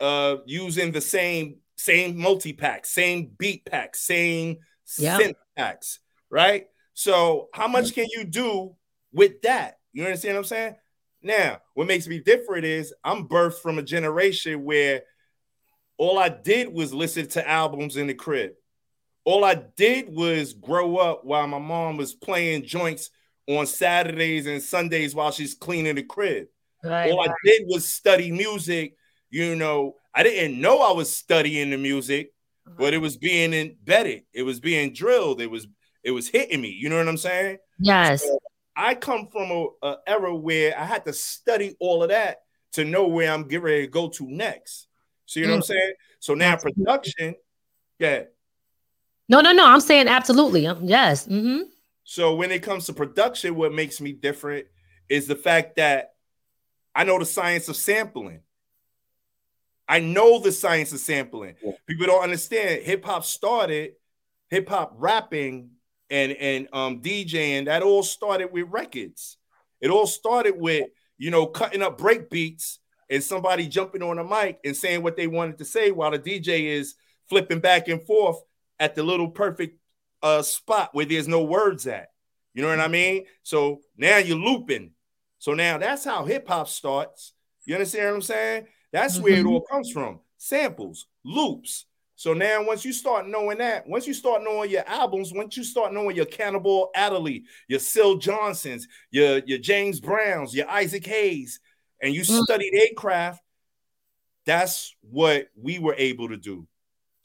[0.00, 4.58] uh using the same same multi pack, same beat pack, same
[4.98, 5.18] yeah.
[5.18, 6.66] synth packs, right?
[6.94, 8.74] So how much can you do
[9.12, 9.78] with that?
[9.92, 10.76] You understand what I'm saying?
[11.22, 15.02] Now, what makes me different is I'm birthed from a generation where
[15.96, 18.52] all I did was listen to albums in the crib
[19.28, 23.10] all I did was grow up while my mom was playing joints
[23.46, 26.46] on Saturdays and Sundays while she's cleaning the crib.
[26.84, 27.30] Right, all right.
[27.30, 28.94] I did was study music
[29.30, 32.32] you know, I didn't know I was studying the music,
[32.78, 34.24] but it was being embedded.
[34.32, 35.40] It was being drilled.
[35.40, 35.66] It was
[36.02, 36.68] it was hitting me.
[36.70, 37.58] You know what I'm saying?
[37.78, 38.22] Yes.
[38.22, 38.38] So
[38.76, 42.38] I come from a, a, era where I had to study all of that
[42.72, 44.86] to know where I'm getting ready to go to next.
[45.26, 45.54] See what mm.
[45.54, 45.92] I'm saying?
[46.20, 47.34] So now production,
[47.98, 48.24] yeah.
[49.28, 49.66] No, no, no.
[49.66, 50.66] I'm saying absolutely.
[50.66, 51.26] Um, yes.
[51.26, 51.62] Mm-hmm.
[52.04, 54.66] So when it comes to production, what makes me different
[55.08, 56.14] is the fact that
[56.94, 58.40] I know the science of sampling.
[59.86, 61.54] I know the science of sampling.
[61.62, 61.72] Yeah.
[61.86, 62.82] People don't understand.
[62.82, 63.92] Hip hop started,
[64.48, 65.70] hip hop rapping
[66.10, 67.66] and and um DJing.
[67.66, 69.36] That all started with records.
[69.80, 70.88] It all started with
[71.18, 75.16] you know cutting up break beats and somebody jumping on a mic and saying what
[75.16, 76.94] they wanted to say while the DJ is
[77.28, 78.38] flipping back and forth
[78.80, 79.78] at the little perfect
[80.22, 82.08] uh spot where there's no words at.
[82.54, 83.24] You know what I mean?
[83.42, 84.92] So now you're looping.
[85.38, 87.32] So now that's how hip hop starts.
[87.64, 88.66] You understand what I'm saying?
[88.92, 89.22] That's mm-hmm.
[89.22, 89.48] where it mm-hmm.
[89.48, 91.84] all comes from samples, loops.
[92.16, 95.62] So now, once you start knowing that, once you start knowing your albums, once you
[95.62, 101.60] start knowing your Cannonball Adderley, your Syl Johnsons, your, your James Browns, your Isaac Hayes,
[102.02, 102.42] and you mm.
[102.42, 103.40] studied a craft,
[104.46, 106.66] that's what we were able to do.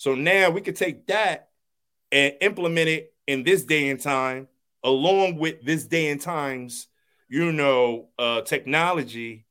[0.03, 1.47] So now we could take that
[2.11, 4.49] and implement it in this day and time,
[4.83, 6.87] along with this day and times,
[7.29, 9.45] you know, uh, technology,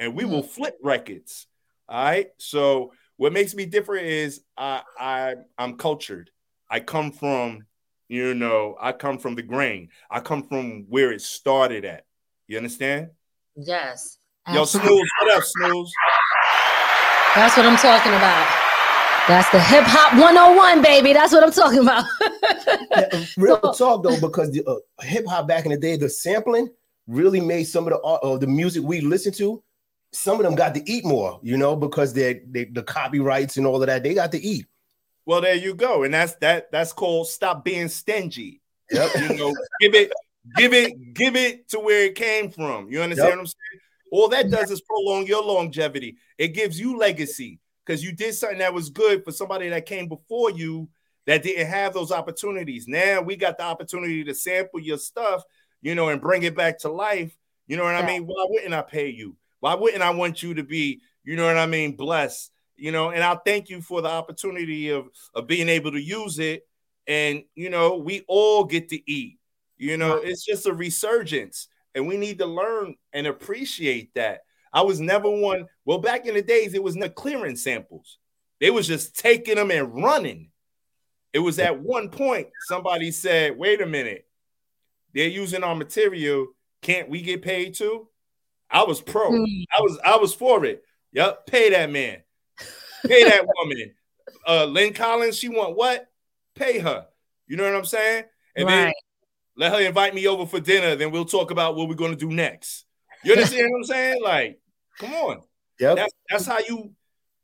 [0.00, 1.46] and we will flip records.
[1.88, 2.30] All right.
[2.38, 6.30] So what makes me different is I I I'm cultured.
[6.68, 7.66] I come from,
[8.08, 9.90] you know, I come from the grain.
[10.10, 12.06] I come from where it started at.
[12.48, 13.10] You understand?
[13.54, 14.18] Yes.
[14.52, 15.92] Yo, Snooze, what up, Snooze?
[17.36, 18.61] That's what I'm talking about.
[19.28, 21.12] That's the hip hop 101, baby.
[21.12, 22.04] That's what I'm talking about.
[22.90, 26.08] yeah, real so, talk though, because the uh, hip hop back in the day, the
[26.08, 26.68] sampling
[27.06, 29.62] really made some of the uh, the music we listen to
[30.12, 33.66] some of them got to eat more, you know, because they, they the copyrights and
[33.66, 34.66] all of that, they got to eat.
[35.24, 36.70] Well, there you go, and that's that.
[36.70, 38.60] That's called stop being stingy.
[38.90, 39.10] Yep.
[39.16, 40.12] You know, give it,
[40.56, 42.90] give it, give it to where it came from.
[42.90, 43.36] You understand yep.
[43.36, 43.80] what I'm saying?
[44.10, 46.16] All that does is prolong your longevity.
[46.36, 50.08] It gives you legacy because you did something that was good for somebody that came
[50.08, 50.88] before you
[51.26, 52.86] that didn't have those opportunities.
[52.88, 55.42] Now we got the opportunity to sample your stuff,
[55.80, 57.36] you know, and bring it back to life.
[57.66, 58.00] You know what yeah.
[58.00, 58.24] I mean?
[58.24, 59.36] Why wouldn't I pay you?
[59.60, 62.50] Why wouldn't I want you to be, you know what I mean, blessed?
[62.76, 66.40] You know, and I'll thank you for the opportunity of, of being able to use
[66.40, 66.66] it.
[67.06, 69.38] And, you know, we all get to eat.
[69.76, 71.68] You know, it's just a resurgence.
[71.94, 74.40] And we need to learn and appreciate that.
[74.72, 75.66] I was never one.
[75.84, 78.18] Well, back in the days, it was not clearing samples.
[78.60, 80.50] They was just taking them and running.
[81.32, 84.26] It was at one point somebody said, "Wait a minute,
[85.14, 86.46] they're using our material.
[86.80, 88.08] Can't we get paid too?"
[88.70, 89.30] I was pro.
[89.30, 89.64] Mm.
[89.76, 90.82] I was I was for it.
[91.12, 92.22] Yep, pay that man.
[93.06, 93.94] Pay that woman.
[94.46, 96.08] Uh Lynn Collins, she want what?
[96.54, 97.06] Pay her.
[97.46, 98.24] You know what I'm saying?
[98.56, 98.84] And right.
[98.84, 98.92] then
[99.56, 100.96] let her invite me over for dinner.
[100.96, 102.86] Then we'll talk about what we're gonna do next.
[103.22, 104.22] You understand what I'm saying?
[104.22, 104.60] Like,
[105.02, 105.42] come on.
[105.80, 105.96] Yep.
[105.96, 106.92] That's that's how you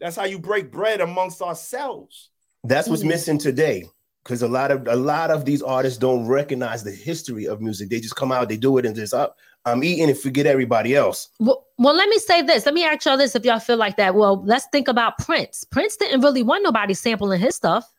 [0.01, 2.31] that's how you break bread amongst ourselves.
[2.65, 3.85] That's what's missing today.
[4.23, 7.89] Because a lot of a lot of these artists don't recognize the history of music.
[7.89, 9.37] They just come out, they do it, and just up.
[9.65, 11.31] I'm eating and forget everybody else.
[11.41, 12.65] Well, well, let me say this.
[12.65, 14.15] Let me ask y'all this if y'all feel like that.
[14.15, 15.65] Well, let's think about Prince.
[15.65, 17.91] Prince didn't really want nobody sampling his stuff.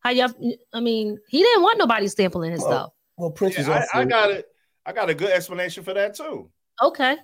[0.00, 0.32] How y'all
[0.72, 2.92] I mean, he didn't want nobody sampling his well, stuff.
[3.16, 4.46] Well, Prince yeah, I, I, got it.
[4.84, 6.50] I got a good explanation for that too.
[6.82, 7.16] Okay.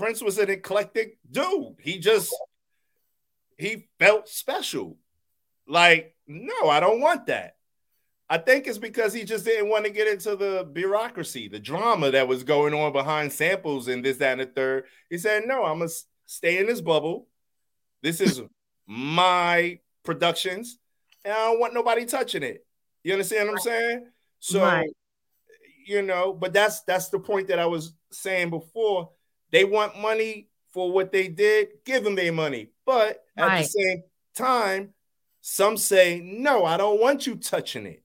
[0.00, 1.76] Prince was an eclectic dude.
[1.78, 2.34] He just
[3.58, 4.96] he felt special.
[5.68, 7.56] Like, no, I don't want that.
[8.26, 12.12] I think it's because he just didn't want to get into the bureaucracy, the drama
[12.12, 14.84] that was going on behind samples and this, that, and the third.
[15.10, 15.90] He said, No, I'm to
[16.24, 17.28] stay in this bubble.
[18.02, 18.40] This is
[18.86, 20.78] my productions,
[21.26, 22.64] and I don't want nobody touching it.
[23.04, 24.06] You understand what I'm saying?
[24.38, 24.88] So, right.
[25.86, 29.10] you know, but that's that's the point that I was saying before.
[29.50, 32.70] They want money for what they did, give them their money.
[32.86, 33.62] But at right.
[33.62, 34.02] the same
[34.36, 34.90] time,
[35.40, 38.02] some say, No, I don't want you touching it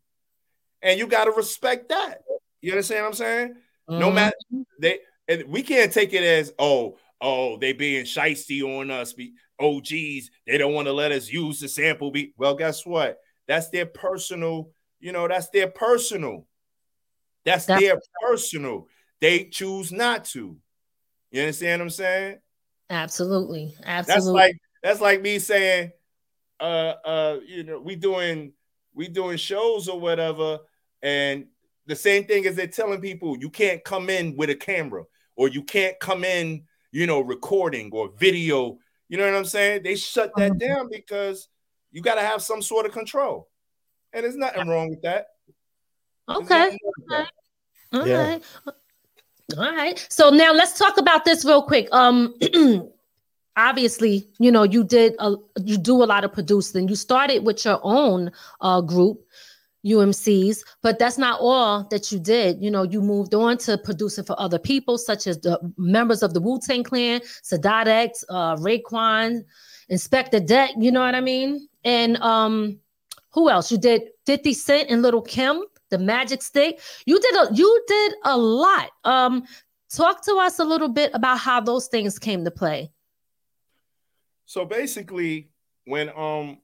[0.86, 2.22] and you got to respect that.
[2.62, 3.50] You understand what I'm saying?
[3.90, 4.00] Mm-hmm.
[4.00, 4.36] No matter
[4.80, 9.14] they, and we can't take it as oh, oh, they being shisty on us.
[9.14, 12.12] Be oh, geez, they don't want to let us use the sample.
[12.12, 13.18] Be well, guess what?
[13.48, 14.72] That's their personal.
[15.00, 16.48] You know, that's their personal.
[17.44, 18.88] That's, that's their personal.
[19.22, 20.58] They choose not to.
[21.32, 22.38] You understand what I'm saying?
[22.90, 24.14] Absolutely, absolutely.
[24.14, 25.92] That's like that's like me saying,
[26.60, 28.54] uh, uh, you know, we doing
[28.94, 30.60] we doing shows or whatever,
[31.02, 31.48] and
[31.88, 35.04] the same thing as they're telling people you can't come in with a camera
[35.36, 39.84] or you can't come in, you know, recording or video, You know what I'm saying?
[39.84, 40.60] They shut that Mhm.
[40.60, 41.48] down because
[41.92, 43.50] you got to have some sort of control,
[44.14, 45.28] and there's nothing wrong with that.
[46.28, 46.60] There's Okay.
[46.60, 47.32] nothing wrong with that.
[47.94, 48.24] All Yeah.
[48.24, 48.44] right.
[49.54, 50.06] All right.
[50.10, 51.88] So now let's talk about this real quick.
[51.92, 52.34] Um
[53.58, 56.88] obviously, you know, you did a you do a lot of producing.
[56.88, 58.32] You started with your own
[58.62, 59.24] uh group,
[59.86, 62.62] UMCs, but that's not all that you did.
[62.62, 66.34] You know, you moved on to producing for other people, such as the members of
[66.34, 69.44] the Wu-Tang Clan, Sadat X, uh Raekwon,
[69.92, 71.68] Inspectah Deck, you know what I mean?
[71.84, 72.80] And um
[73.32, 73.72] who else?
[73.72, 76.80] You did 50 Cent and Little Kim, the Magic Stick.
[77.06, 78.92] You did a you did a lot.
[79.04, 79.44] Um,
[79.90, 82.92] talk to us a little bit about how those things came to play.
[84.46, 85.50] So basically,
[85.86, 86.60] when um,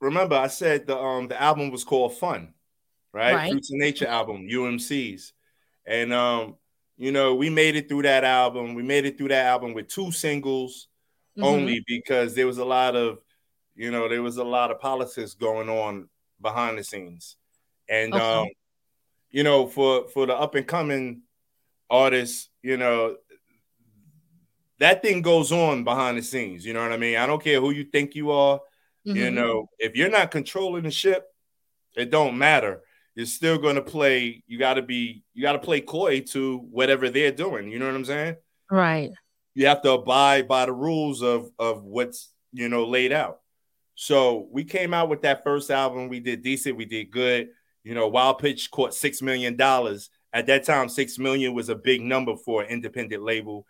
[0.00, 2.54] remember I said the um the album was called Fun,
[3.12, 3.34] right?
[3.34, 3.50] Right.
[3.50, 5.32] Fruits of Nature album, UMCs,
[5.86, 6.56] and um,
[6.96, 8.74] you know, we made it through that album.
[8.74, 10.88] We made it through that album with two singles
[11.36, 11.44] Mhm.
[11.44, 13.18] only because there was a lot of,
[13.74, 16.08] you know, there was a lot of politics going on
[16.42, 17.36] behind the scenes,
[17.88, 18.22] and Okay.
[18.24, 18.48] um,
[19.30, 21.22] you know, for for the up and coming
[21.88, 23.16] artists, you know,
[24.78, 26.66] that thing goes on behind the scenes.
[26.66, 27.16] You know what I mean?
[27.16, 28.60] I don't care who you think you are.
[29.04, 29.34] You Mhm.
[29.34, 31.26] know, if you're not controlling the ship,
[31.96, 32.82] it don't matter.
[33.14, 34.42] You're still going to play.
[34.46, 35.22] You got to be.
[35.34, 37.70] You got to play coy to whatever they're doing.
[37.70, 38.36] You know what I'm saying?
[38.70, 39.10] Right.
[39.54, 43.41] You have to abide by the rules of of what's you know laid out.
[43.94, 46.08] So we came out with that first album.
[46.08, 46.76] We did decent.
[46.76, 47.48] We did good.
[47.84, 50.88] You know, Wild Pitch caught six million dollars at that time.
[50.88, 53.66] Six million was a big number for an independent label.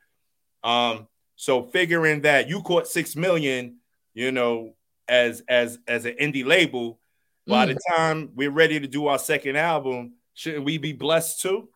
[0.63, 3.79] Um, so figuring that you caught six million,
[4.15, 4.77] you know,
[5.09, 7.01] as as as an indie label,
[7.47, 11.69] by the time we're ready to do our second album, shouldn't we be blessed too?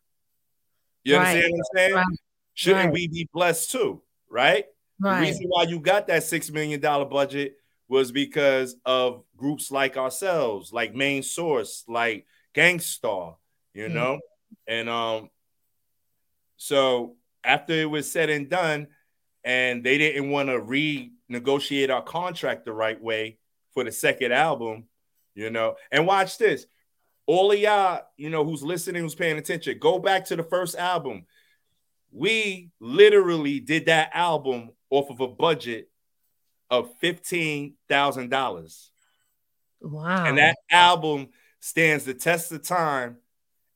[1.04, 1.28] You Right.
[1.36, 1.94] understand what I'm saying?
[1.94, 2.06] Right.
[2.54, 2.92] Shouldn't Right.
[2.92, 4.02] we be blessed too?
[4.30, 4.66] Right?
[5.00, 7.56] The reason why you got that six million dollar budget
[7.88, 13.36] was because of groups like ourselves, like Main Source, like Gang Starr,
[13.74, 13.92] you Mhm.
[13.94, 14.20] know,
[14.66, 15.30] and um,
[16.56, 18.88] so after it was said and done,
[19.44, 23.38] and they didn't want to renegotiate our contract the right way
[23.72, 24.88] for the second album,
[25.34, 26.66] you know, and watch this.
[27.26, 30.76] All of y'all, you know, who's listening, who's paying attention, go back to the first
[30.76, 31.26] album.
[32.10, 35.90] We literally did that album off of a budget
[36.70, 38.90] of fifteen thousand dollars,
[39.80, 40.24] Wow.
[40.26, 41.28] and that album
[41.60, 43.18] stands the test of time.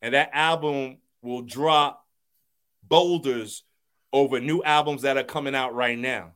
[0.03, 2.07] And that album will drop
[2.83, 3.64] boulders
[4.14, 6.33] over new albums that are coming out right now.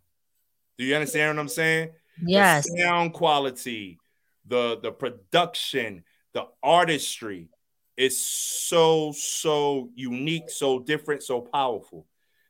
[0.76, 1.90] Do you understand what I'm saying?
[2.26, 2.68] yes.
[2.70, 3.98] The sound quality,
[4.46, 7.48] the the production, the artistry
[7.96, 12.06] is so so unique, so different, so powerful.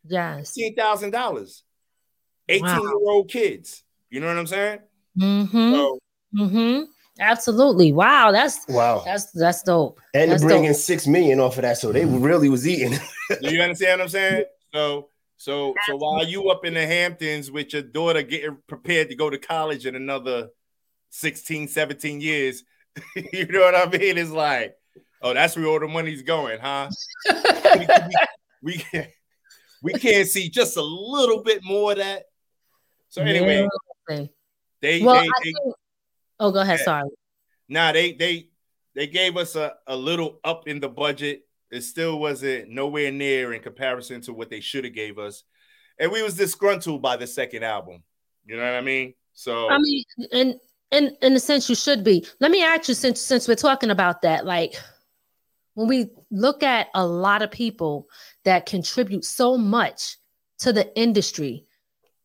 [0.07, 0.49] Yes.
[0.49, 1.63] Fifteen thousand dollars,
[2.49, 2.83] eighteen Wow.
[2.83, 3.84] year old kids.
[4.15, 4.79] You know what I'm saying?
[5.19, 5.75] Mm-hmm.
[5.75, 5.99] So
[6.37, 6.85] Mm-hmm.
[7.19, 7.93] Absolutely.
[7.93, 8.31] Wow.
[8.31, 9.03] That's Wow.
[9.05, 10.01] that's that's dope.
[10.15, 10.69] And That's to bring dope.
[10.69, 12.93] in six million off of that, so they really was eating.
[13.43, 14.45] do you understand what I'm saying?
[14.73, 19.17] So so so while you up in the Hamptons with your daughter getting prepared to
[19.17, 20.49] go to college in another
[21.11, 22.63] 16, 17 years,
[23.33, 24.17] you know what I mean?
[24.17, 24.77] It's like,
[25.23, 26.89] oh, that's where all the money's going, huh?
[27.33, 27.87] we,
[28.63, 29.11] we, can't
[29.83, 32.25] we can't see just a little bit more of that.
[33.09, 33.69] So anyway,
[34.09, 34.25] Yeah.
[34.81, 35.57] they Well, they, they think,
[36.41, 36.79] oh, go ahead.
[36.81, 36.85] Yeah.
[36.85, 37.11] Sorry.
[37.69, 38.49] nah they they
[38.95, 41.43] they gave us a, a little up in the budget.
[41.71, 45.43] It still wasn't nowhere near in comparison to what they should have gave us.
[45.99, 48.03] And we was disgruntled by the second album.
[48.45, 49.15] You know what I mean?
[49.33, 52.27] So I mean, in in in a sense, you should be.
[52.41, 54.75] Let me ask you, since since we're talking about that, like
[55.75, 58.07] when we look at a lot of people
[58.45, 60.17] that contribute so much
[60.59, 61.65] to the industry,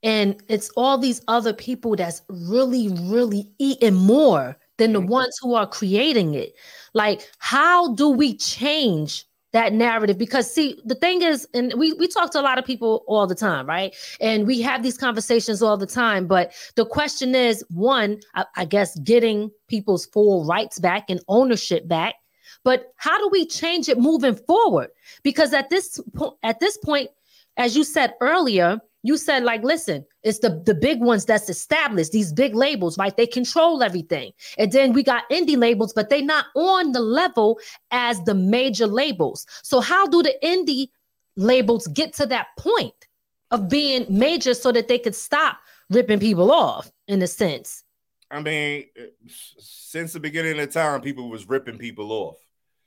[0.03, 5.07] and it's all these other people that's really, really eating more than the Mhm.
[5.09, 6.53] ones who are creating it.
[6.93, 10.17] Like, how do we change that narrative?
[10.17, 13.27] Because see, the thing is, and we we talk to a lot of people all
[13.27, 13.93] the time, right?
[14.21, 16.27] And we have these conversations all the time.
[16.27, 21.87] But the question is, one, I, I guess, getting people's full rights back and ownership
[21.87, 22.15] back.
[22.63, 24.89] But how do we change it moving forward?
[25.23, 27.09] Because at this point, at this point,
[27.57, 32.11] as you said earlier, you said like, listen, it's the the big ones that's established.
[32.11, 33.15] These big labels, right?
[33.15, 34.31] They control everything.
[34.57, 37.59] And then we got indie labels, but they're not on the level
[37.91, 39.45] as the major labels.
[39.63, 40.89] So how do the indie
[41.35, 43.07] labels get to that point
[43.51, 45.57] of being major so that they could stop
[45.89, 47.83] ripping people off in a sense?
[48.29, 48.85] I mean,
[49.27, 52.37] since the beginning of time, people was ripping people off.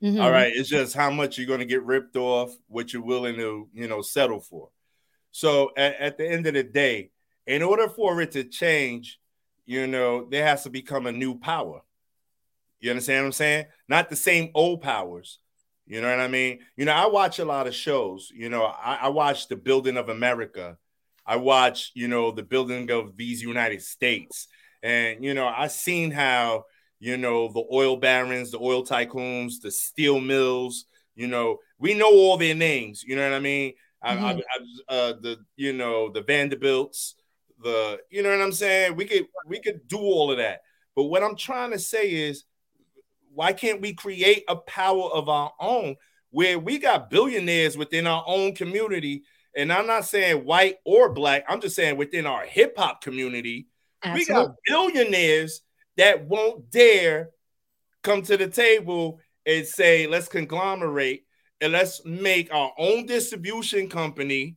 [0.03, 0.23] Mhm.
[0.23, 3.37] All right, it's just how much you're going to get ripped off, what you're willing
[3.37, 4.69] to, you know, settle for.
[5.33, 7.11] So at, at the end of the day,
[7.47, 9.19] In order for it to change,
[9.67, 11.81] you know, there has to become a new power.
[12.81, 13.67] You understand what I'm saying?
[13.89, 15.39] Not the same old powers.
[15.87, 16.61] You know what I mean?
[16.77, 18.31] You know, I watch a lot of shows.
[18.35, 20.79] You know, I, I watch the building of America.
[21.27, 24.49] I watch, you know, the building of these United States.
[24.83, 26.65] And, you know, I seen how,
[26.99, 32.11] you know, the oil barons, the oil tycoons, the steel mills, you know, we know
[32.11, 33.03] all their names.
[33.03, 33.75] You know what I mean?
[34.05, 34.25] Mm-hmm.
[34.25, 34.43] I, I,
[34.89, 37.15] I, uh, the, you know, the Vanderbilts,
[37.63, 38.97] the, you know what I'm saying?
[38.97, 40.63] We could, we could do all of that.
[40.95, 42.45] But what I'm trying to say is,
[43.35, 45.97] why can't we create a power of our own
[46.31, 49.23] where we got billionaires within our own community?
[49.57, 53.69] And I'm not saying white or black, I'm just saying within our hip hop community,
[54.03, 54.35] Absolutely.
[54.35, 55.63] we got billionaires
[55.97, 57.31] that won't dare
[58.03, 61.25] come to the table and say, let's conglomerate
[61.63, 64.57] and let's make our own distribution company.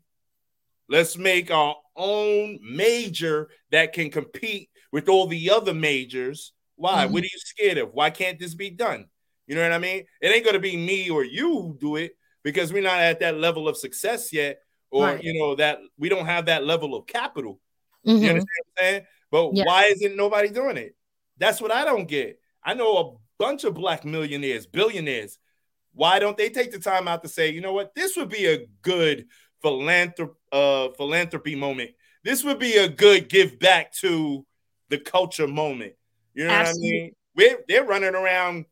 [0.90, 7.06] Let's make our own major that can compete with all the other majors why?
[7.06, 7.14] Mm-hmm.
[7.14, 7.94] What are you scared of?
[7.94, 9.06] Why can't this be done?
[9.48, 10.06] You know what I mean?
[10.22, 13.38] It ain't gonna be me or you who do it because we're not at that
[13.38, 14.60] level of success yet,
[14.92, 15.24] or right.
[15.24, 17.60] you know that we don't have that level of capital.
[18.06, 18.24] Mm-hmm.
[18.24, 19.06] You understand what I'm saying?
[19.32, 19.64] But yeah.
[19.66, 20.96] why isn't nobody doing it?
[21.38, 22.40] That's what I don't get.
[22.64, 25.38] I know a bunch of black millionaires, billionaires.
[25.96, 28.46] Why don't they take the time out to say, you know what, this would be
[28.46, 29.26] a good
[29.64, 31.92] philanthrop- uh, philanthropy moment.
[32.24, 34.46] This would be a good give back to
[34.90, 35.94] the culture moment.
[36.34, 36.90] You know Absolutely.
[36.90, 37.12] what I mean?
[37.36, 38.66] We're, they're running around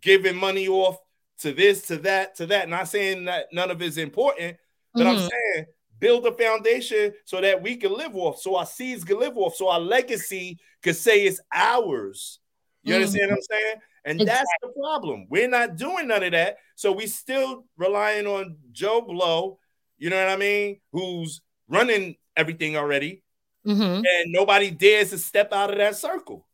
[0.00, 0.98] giving money off
[1.40, 2.68] to this, to that, to that.
[2.68, 4.56] Not saying that none of it's important,
[4.94, 5.22] but mm-hmm.
[5.22, 5.66] I'm saying
[6.00, 9.54] build a foundation so that we can live off, so our seeds can live off,
[9.54, 12.40] so our legacy could say it's ours.
[12.82, 13.02] You mm-hmm.
[13.02, 13.76] understand what I'm saying?
[14.04, 14.46] And exactly.
[14.62, 15.26] that's the problem.
[15.28, 16.56] We're not doing none of that.
[16.76, 19.58] So we still relying on Joe Blow,
[19.98, 23.22] you know what I mean, who's running everything already.
[23.66, 23.82] Mm-hmm.
[23.82, 26.46] And nobody dares to step out of that circle.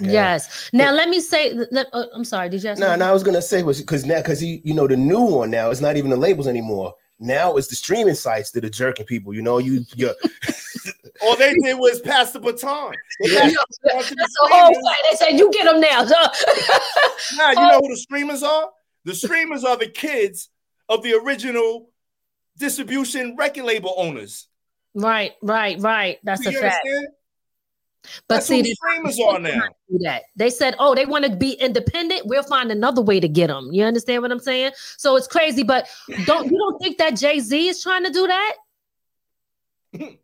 [0.00, 0.12] Yeah.
[0.12, 0.70] Yes.
[0.72, 1.52] Now but, let me say.
[1.70, 2.48] Let, uh, I'm sorry.
[2.48, 2.70] Did you?
[2.70, 2.80] Ask?
[2.80, 2.96] No, no.
[2.96, 5.50] Nah, I was gonna say was because now because he, you know the new one
[5.50, 6.94] now it's not even the labels anymore.
[7.22, 9.32] Now it's the streaming sites that are jerking people.
[9.32, 10.12] You know you you
[11.22, 12.94] All they did was pass the baton.
[13.20, 13.50] Yeah.
[13.84, 14.96] That's the, the whole fight.
[15.08, 16.02] They said you get them now.
[17.36, 18.70] nah, you uh, know who the streamers are?
[19.04, 20.48] The streamers are the kids
[20.88, 21.90] of the original
[22.58, 24.48] distribution record label owners.
[24.94, 26.18] Right, right, right.
[26.24, 26.84] That's you a fact.
[26.84, 27.14] Understand?
[28.28, 29.62] But That's see, streamers are now.
[30.00, 32.26] That they said, oh, they want to be independent.
[32.26, 33.68] We'll find another way to get them.
[33.72, 34.72] You understand what I'm saying?
[34.96, 35.62] So it's crazy.
[35.62, 35.88] But
[36.24, 38.54] don't you don't think that Jay Z is trying to do that?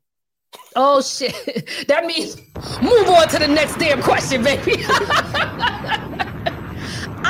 [0.77, 1.35] oh shit!
[1.89, 2.37] That means
[2.83, 4.83] move on to the next damn question, baby.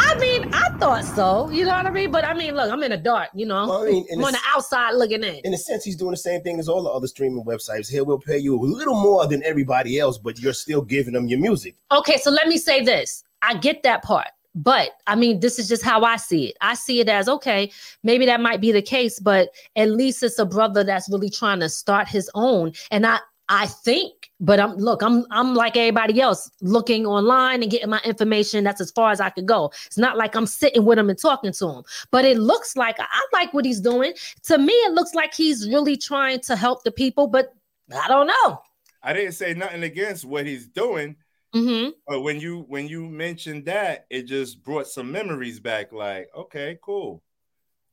[0.01, 1.51] I mean, I thought so.
[1.51, 2.11] You know what I mean?
[2.12, 3.30] But I mean, look, I'm in the dark.
[3.34, 5.40] You know, well, I mean, I'm on the outside looking in.
[5.44, 7.88] In a sense, he's doing the same thing as all the other streaming websites.
[7.90, 11.26] Here, we'll pay you a little more than everybody else, but you're still giving them
[11.26, 11.74] your music.
[11.90, 13.24] Okay, so let me say this.
[13.42, 14.28] I get that part.
[14.55, 16.57] But I mean, this is just how I see it.
[16.61, 17.70] I see it as okay,
[18.03, 21.61] maybe that might be the case, but at least it's a brother that's really trying
[21.61, 22.72] to start his own.
[22.90, 27.70] And I I think, but I'm look, I'm I'm like everybody else, looking online and
[27.70, 28.62] getting my information.
[28.62, 29.72] That's as far as I could go.
[29.86, 32.96] It's not like I'm sitting with him and talking to him, but it looks like
[33.01, 34.12] I like what he's doing.
[34.44, 37.55] To me, it looks like he's really trying to help the people, but
[37.94, 38.61] I don't know.
[39.03, 41.16] I didn't say nothing against what he's doing.
[41.55, 41.90] Mm-hmm.
[42.07, 45.92] But when you when you mentioned that, it just brought some memories back.
[45.92, 47.22] Like, okay, cool.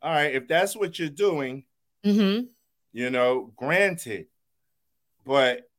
[0.01, 1.63] All right, if that's what you're doing,
[2.05, 2.47] mm-hmm.
[2.91, 4.27] you know, granted,
[5.25, 5.69] but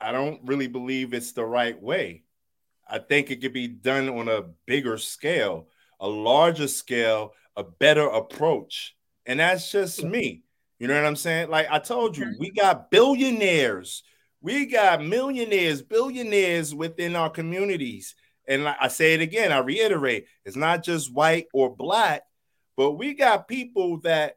[0.00, 2.24] I don't really believe it's the right way.
[2.88, 5.68] I think it could be done on a bigger scale,
[6.00, 8.96] a larger scale, a better approach.
[9.26, 10.42] And that's just me.
[10.78, 11.48] You know what I'm saying?
[11.50, 14.02] Like I told you, we got billionaires,
[14.42, 18.14] we got millionaires, billionaires within our communities.
[18.46, 22.24] And I say it again, I reiterate, it's not just white or black,
[22.76, 24.36] but we got people that,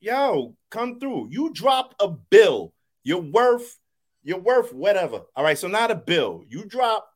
[0.00, 1.28] yo, come through.
[1.30, 2.74] You drop a bill
[3.06, 3.78] you're worth,
[4.24, 5.20] you're worth whatever.
[5.36, 5.56] All right.
[5.56, 6.42] So not a bill.
[6.48, 7.08] You drop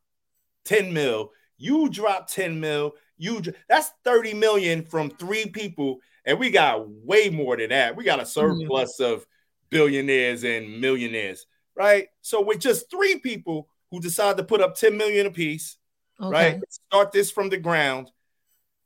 [0.66, 5.98] 10 mil, you drop 10 mil, you that's 30 million from three people.
[6.24, 7.96] And we got way more than that.
[7.96, 9.14] We got a surplus mm-hmm.
[9.14, 9.26] of
[9.68, 12.06] billionaires and millionaires, right?
[12.20, 15.76] So with just three people who decide to put up 10 million a piece,
[16.20, 16.30] okay.
[16.30, 16.60] right?
[16.68, 18.12] Start this from the ground,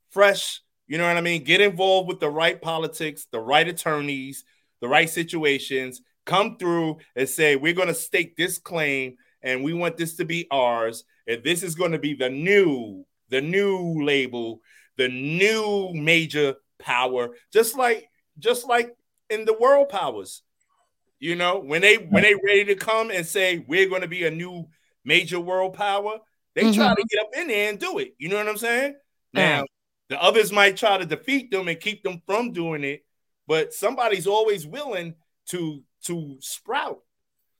[0.09, 1.44] fresh, you know what I mean?
[1.44, 4.44] Get involved with the right politics, the right attorneys,
[4.80, 9.72] the right situations, come through and say, we're going to stake this claim and we
[9.72, 11.04] want this to be ours.
[11.26, 14.60] And this is going to be the new, the new label,
[14.96, 18.08] the new major power, just like,
[18.38, 18.94] just like
[19.30, 20.42] in the world powers.
[21.20, 24.26] You know, when they when they ready to come and say we're going to be
[24.26, 24.68] a new
[25.04, 26.18] major world power,
[26.54, 26.74] they mm-hmm.
[26.74, 28.14] try to get up in there and do it.
[28.18, 28.96] You know what I'm saying?
[29.32, 29.64] Now,
[30.08, 33.04] the others might try to defeat them and keep them from doing it,
[33.46, 35.14] but somebody's always willing
[35.48, 37.00] to to sprout.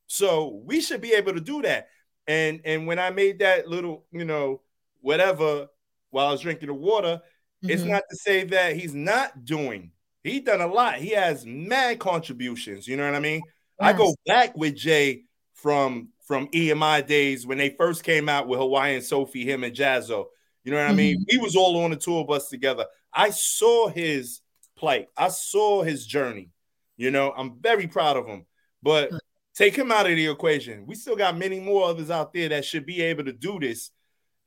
[0.07, 1.89] So we should be able to do that.
[2.27, 4.63] And and when I made that little, you know,
[5.01, 5.69] whatever
[6.11, 7.21] while I was drinking the water,
[7.63, 7.71] mm-hmm.
[7.71, 9.91] it's not to say that he's not doing.
[10.23, 10.97] He done a lot.
[10.97, 12.89] He has mad contributions.
[12.89, 13.43] You know what I mean?
[13.81, 13.95] Yes.
[13.95, 18.59] I go back with Jay from from EMI days when they first came out with
[18.59, 20.29] Hawaiian Sophie, him and Jaz-O.
[20.65, 20.93] You know what mm-hmm.
[20.93, 21.25] I mean?
[21.31, 22.87] We was all on the tour bus together.
[23.13, 24.41] I saw his
[24.77, 25.09] plight.
[25.17, 26.51] I saw his journey.
[26.97, 28.47] You know, I'm very proud of him.
[28.83, 29.11] But
[29.55, 30.87] take him out of the equation.
[30.87, 33.91] We still got many more others out there that should be able to do this,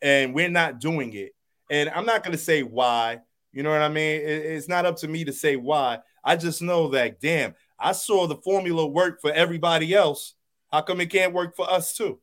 [0.02, 1.34] and we're not doing it.
[1.70, 3.20] And I'm not going to say why.
[3.52, 4.22] You know what I mean?
[4.24, 6.00] It's not up to me to say why.
[6.24, 10.36] I just know that, damn, I saw the formula work for everybody else.
[10.72, 12.20] How come it can't work for us too?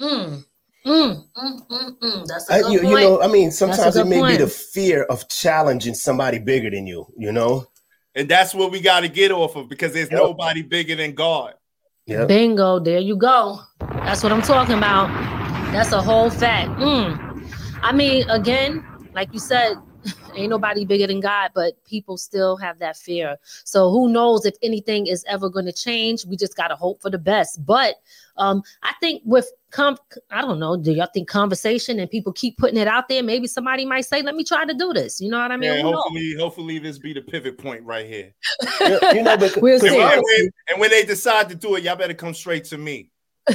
[0.00, 0.44] Mm.
[0.84, 2.26] Mm, mm, mm, mm.
[2.26, 4.38] That's a good you, you know, I mean, sometimes it may point.
[4.38, 7.66] be the fear of challenging somebody bigger than you, you know?
[8.14, 10.20] And that's what we got to get off of because there's yep.
[10.20, 11.54] nobody bigger than God.
[12.06, 12.28] Yep.
[12.28, 12.78] Bingo.
[12.78, 13.60] There you go.
[13.80, 15.08] That's what I'm talking about.
[15.72, 16.70] That's a whole fact.
[16.72, 17.50] Mm.
[17.82, 18.84] I mean, again,
[19.14, 19.76] like you said,
[20.34, 23.36] ain't nobody bigger than God, but people still have that fear.
[23.64, 26.24] So who knows if anything is ever going to change?
[26.24, 27.64] We just got to hope for the best.
[27.64, 27.96] But
[28.36, 29.96] um, I think with com,
[30.30, 33.22] I don't know, do y'all think conversation and people keep putting it out there?
[33.22, 35.74] Maybe somebody might say, "Let me try to do this." You know what I mean?
[35.74, 38.34] Yeah, hopefully, hopefully this be the pivot point right here.
[38.80, 39.88] you know, but we'll see.
[39.88, 43.10] And when, and when they decide to do it, y'all better come straight to me.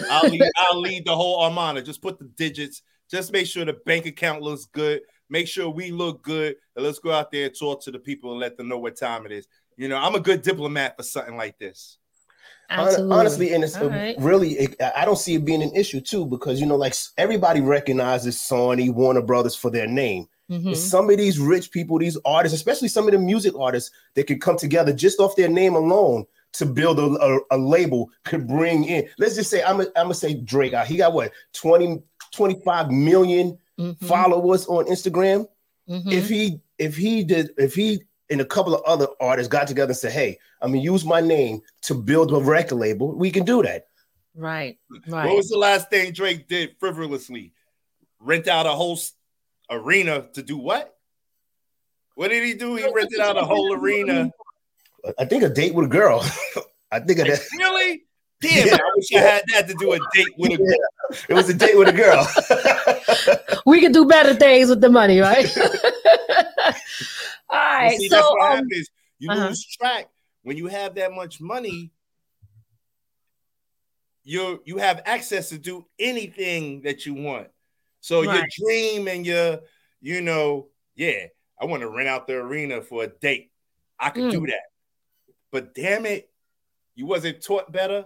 [0.09, 1.81] I'll lead, I'll lead the whole Armada.
[1.81, 2.81] Just put the digits.
[3.09, 5.01] Just make sure the bank account looks good.
[5.29, 6.55] Make sure we look good.
[6.75, 8.97] And let's go out there and talk to the people and let them know what
[8.97, 9.47] time it is.
[9.75, 11.97] You know, I'm a good diplomat for something like this.
[12.69, 13.15] Absolutely.
[13.15, 14.15] Honestly, and it's right.
[14.19, 17.61] really, it, I don't see it being an issue too, because you know, like everybody
[17.61, 20.27] recognizes Sony, Warner Brothers for their name.
[20.51, 20.73] Mm-hmm.
[20.73, 24.39] Some of these rich people, these artists, especially some of the music artists, they can
[24.39, 28.85] come together just off their name alone to build a, a, a label could bring
[28.85, 29.07] in.
[29.17, 30.73] Let's just say I'm, I'm gonna say Drake.
[30.73, 32.01] Uh, he got what 20,
[32.33, 34.05] 25 million mm-hmm.
[34.05, 35.47] followers on Instagram.
[35.89, 36.11] Mm-hmm.
[36.11, 39.91] If he if he did if he and a couple of other artists got together
[39.91, 43.15] and said, "Hey, I'm gonna use my name to build a record label.
[43.15, 43.87] We can do that."
[44.35, 44.77] Right.
[45.07, 45.25] Right.
[45.25, 47.53] What was the last thing Drake did frivolously?
[48.19, 48.99] Rent out a whole
[49.69, 50.93] arena to do what?
[52.15, 52.75] What did he do?
[52.75, 54.31] He rented out a whole arena.
[55.19, 56.25] I think a date with a girl.
[56.91, 57.41] I think of that.
[57.55, 58.06] Really?
[58.39, 58.75] Damn, yeah.
[58.75, 60.67] I wish I had that to do a date with a girl.
[60.67, 61.17] Yeah.
[61.29, 62.27] It was a date with a girl.
[63.65, 65.57] we could do better things with the money, right?
[67.49, 67.97] All right.
[67.97, 68.89] See, so that's what um, happens.
[69.19, 69.47] You uh-huh.
[69.47, 70.09] lose track
[70.43, 71.91] when you have that much money.
[74.23, 77.47] You you have access to do anything that you want.
[78.01, 78.35] So right.
[78.35, 79.61] your dream and your,
[80.01, 81.27] you know, yeah,
[81.59, 83.51] I want to rent out the arena for a date.
[83.99, 84.31] I could mm.
[84.31, 84.61] do that.
[85.51, 86.29] But damn it,
[86.95, 88.05] you wasn't taught better.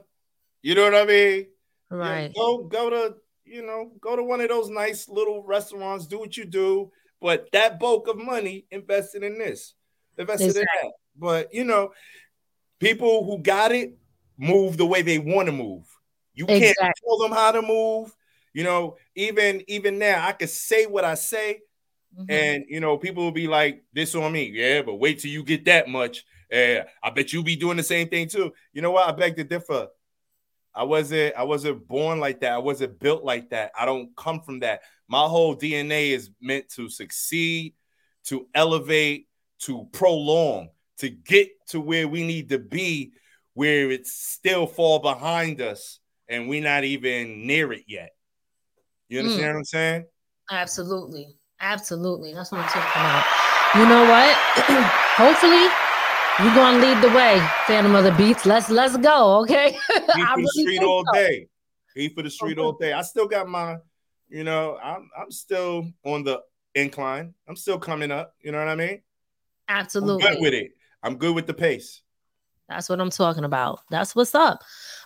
[0.62, 1.48] You know what I mean?
[1.90, 2.32] Right.
[2.36, 6.38] Go go to, you know, go to one of those nice little restaurants, do what
[6.38, 9.74] you do, but that bulk of money invested in this,
[10.18, 10.62] invested exactly.
[10.62, 10.92] in that.
[11.18, 11.92] But you know,
[12.80, 13.98] people who got it
[14.38, 15.86] move the way they want to move.
[16.34, 18.16] You can't tell them how to move.
[18.54, 21.60] You know, even even now, I could say what I say,
[22.18, 22.30] mm-hmm.
[22.30, 25.44] and you know, people will be like, "This on me." Yeah, but wait till you
[25.44, 26.26] get that much.
[26.52, 28.52] Yeah, I bet you'll be doing the same thing too.
[28.74, 29.08] You know what?
[29.08, 29.88] I beg to differ.
[30.74, 32.54] I wasn't I wasn't born like that.
[32.54, 33.72] I wasn't built like that.
[33.78, 34.82] I don't come from that.
[35.08, 37.74] My whole DNA is meant to succeed,
[38.26, 39.28] to elevate,
[39.64, 40.70] to prolong,
[41.00, 43.12] to get to where we need to be,
[43.54, 46.00] where it's still fall behind us
[46.30, 48.12] and we're not even near it yet.
[49.10, 49.26] You hmm.
[49.26, 49.54] understand mm.
[49.54, 50.06] what I'm saying?
[50.50, 51.36] Absolutely.
[51.60, 52.34] Absolutely.
[52.34, 53.26] That's what I'm talking about.
[53.76, 54.38] You know what?
[55.18, 55.68] Hopefully
[56.40, 58.46] you're gonna lead the way, Phantom of the Beats.
[58.46, 59.68] Let's let's go, okay?
[59.96, 61.14] Eat for the really street all so.
[61.14, 61.48] day.
[61.96, 62.94] Eat for the street all day.
[62.94, 63.78] I still got my
[64.32, 66.42] you know, I'm I'm still on the
[66.74, 67.34] incline.
[67.48, 68.34] I'm still coming up.
[68.42, 69.02] You know what I mean?
[69.68, 70.26] Absolutely.
[70.26, 70.72] I'm good with it.
[71.04, 72.02] I'm good with the pace.
[72.70, 73.82] That's what I'm talking about.
[73.90, 74.62] That's what's up.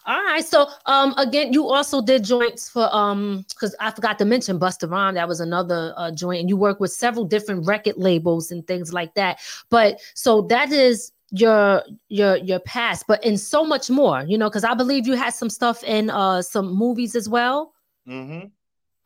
[0.05, 0.45] All right.
[0.45, 4.89] So um again, you also did joints for um because I forgot to mention Busta
[4.89, 5.15] Rhymes.
[5.15, 8.93] That was another uh, joint, and you work with several different record labels and things
[8.93, 9.39] like that.
[9.71, 14.50] But so that is your your your past, but in so much more, you know,
[14.50, 17.74] because I believe you had some stuff in uh some movies as well.
[18.08, 18.48] Mm-hmm.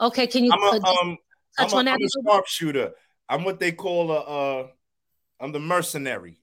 [0.01, 1.17] Okay, can you I'm a, um,
[1.57, 1.95] touch I'm a, that?
[1.95, 2.91] I'm a sharpshooter.
[3.27, 4.67] I'm what they call a uh,
[5.39, 6.39] I'm the mercenary.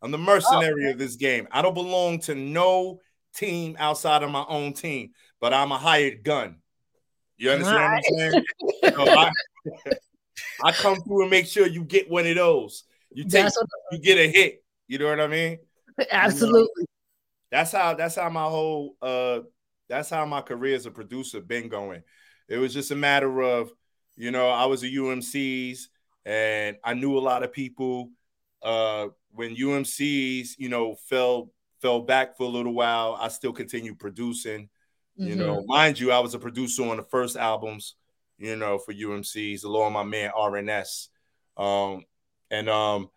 [0.00, 0.90] I'm the mercenary oh, okay.
[0.92, 1.46] of this game.
[1.50, 3.00] I don't belong to no
[3.34, 5.10] team outside of my own team,
[5.40, 6.56] but I'm a hired gun.
[7.36, 8.02] You understand right.
[8.08, 9.18] what I'm saying?
[9.18, 9.30] I,
[10.64, 12.84] I, come through and make sure you get one of those.
[13.12, 13.50] You take
[13.90, 14.61] you get a hit.
[14.92, 15.58] You know what I mean?
[16.10, 16.58] Absolutely.
[16.58, 16.86] You know,
[17.50, 19.40] that's how that's how my whole uh
[19.88, 22.02] that's how my career as a producer been going.
[22.46, 23.72] It was just a matter of,
[24.16, 25.88] you know, I was a UMC's
[26.26, 28.10] and I knew a lot of people
[28.62, 33.98] uh when UMC's, you know, fell fell back for a little while, I still continued
[33.98, 34.68] producing.
[35.18, 35.26] Mm-hmm.
[35.26, 37.94] You know, mind you, I was a producer on the first albums,
[38.36, 41.08] you know, for UMC's along my man RNS.
[41.56, 42.04] Um,
[42.50, 43.08] and um,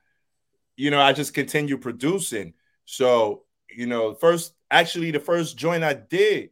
[0.75, 2.53] you know, I just continue producing.
[2.85, 6.49] So, you know, first actually the first joint I did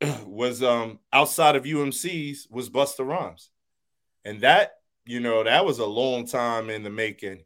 [0.26, 3.50] was um outside of UMC's was Busta Rhymes.
[4.24, 4.72] And that,
[5.04, 7.44] you know, that was a long time in the making.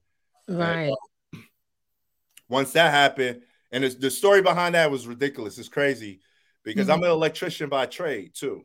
[0.48, 0.88] Right.
[0.88, 0.96] And,
[1.34, 1.44] um,
[2.48, 5.56] once that happened, and the story behind that was ridiculous.
[5.58, 6.20] It's crazy
[6.62, 6.98] because mm-hmm.
[6.98, 8.64] I'm an electrician by trade too.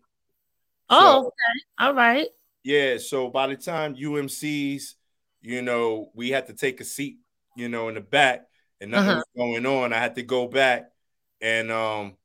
[0.89, 1.59] Oh, so, okay.
[1.79, 2.27] All right.
[2.63, 2.97] Yeah.
[2.97, 4.95] So by the time UMC's,
[5.41, 7.19] you know, we had to take a seat,
[7.57, 8.47] you know, in the back
[8.79, 9.23] and nothing uh-huh.
[9.35, 9.93] was going on.
[9.93, 10.91] I had to go back
[11.41, 12.15] and um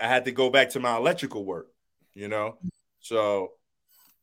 [0.00, 1.68] I had to go back to my electrical work,
[2.14, 2.58] you know.
[3.00, 3.52] So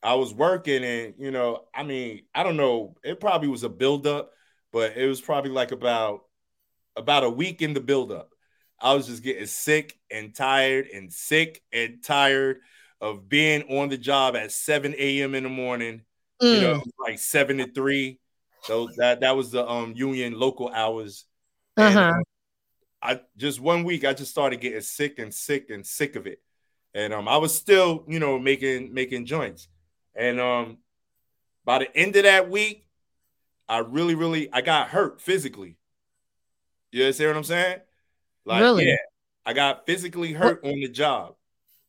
[0.04, 3.70] I was working and you know, I mean, I don't know, it probably was a
[3.70, 4.32] buildup,
[4.72, 6.26] but it was probably like about
[6.96, 8.30] about a week in the buildup,
[8.80, 12.60] I was just getting sick and tired and sick and tired
[13.02, 15.36] of being on the job at 7 a.m.
[15.36, 16.02] in the morning,
[16.42, 16.56] mm.
[16.56, 16.92] you know, mm.
[17.00, 18.20] like seven to three.
[18.66, 21.26] So that that was the um union local hours.
[21.78, 21.88] Uh-huh.
[21.88, 22.24] And, um,
[23.02, 26.42] I just one week I just started getting sick and sick and sick of it.
[26.94, 29.68] And um I was still, you know, making making joints.
[30.16, 30.80] And um
[31.64, 32.88] by the end of that week,
[33.70, 35.78] I really, really I got hurt physically.
[36.92, 37.82] You see what I'm saying?
[38.46, 38.88] Like, really?
[38.88, 38.96] yeah,
[39.46, 41.36] I got physically hurt what, on the job.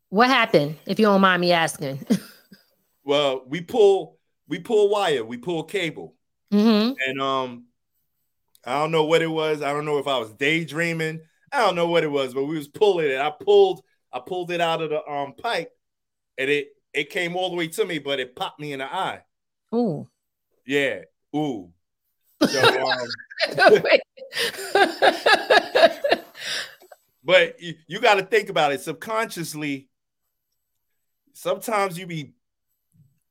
[0.09, 2.05] What happened, if you don't mind me asking?
[3.05, 4.19] well, we pull
[4.49, 6.15] we pull wire, we pull cable,
[6.53, 6.93] mm-hmm.
[7.07, 7.65] and um,
[8.65, 9.63] I don't know what it was.
[9.63, 11.21] I don't know if I was daydreaming.
[11.53, 13.21] I don't know what it was, but we was pulling it.
[13.21, 13.83] I pulled
[14.13, 15.71] I pulled it out of the um pipe,
[16.39, 18.93] and it it came all the way to me, but it popped me in the
[18.93, 19.23] eye.
[19.75, 20.09] Ooh.
[20.67, 21.03] Yeah.
[21.35, 21.73] Ooh.
[22.47, 23.09] So, um,
[27.25, 29.89] but you, you got to think about it subconsciously.
[31.35, 32.33] Sometimes you be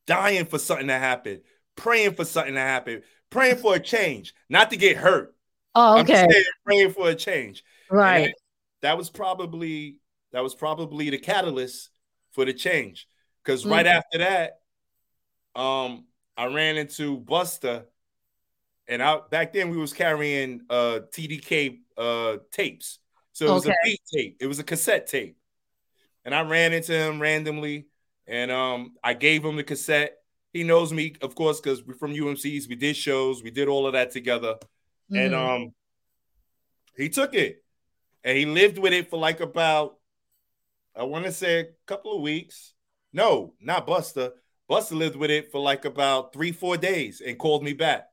[0.05, 1.41] dying for something to happen,
[1.75, 5.35] praying for something to happen, praying for a change, not to get hurt.
[5.73, 6.27] Oh, okay.
[6.65, 7.63] praying for a change.
[7.91, 8.25] Right.
[8.25, 8.33] And
[8.81, 9.97] that was probably
[10.31, 11.89] that was probably the catalyst
[12.31, 13.07] for the change.
[13.43, 13.71] Because mm-hmm.
[13.71, 14.59] right after that,
[15.55, 16.05] um,
[16.37, 17.85] I ran into Busta,
[18.87, 22.99] and out back then we was carrying uh TDK uh tapes.
[23.33, 23.73] So it was okay.
[23.73, 24.37] a beat tape.
[24.39, 25.37] It was a cassette tape.
[26.23, 27.87] And I ran into him randomly
[28.27, 30.17] and um I gave him the cassette.
[30.55, 32.69] He knows me, of course, because we're from UMCs.
[32.69, 34.53] We did shows, we did all of that together.
[35.11, 35.17] Mm-hmm.
[35.17, 35.73] And um
[36.95, 37.61] he took it
[38.23, 39.97] and he lived with it for like about
[40.95, 42.73] I want to say a couple of weeks.
[43.11, 44.31] No, not Busta.
[44.71, 48.07] Busta lived with it for like about three, four days and called me back.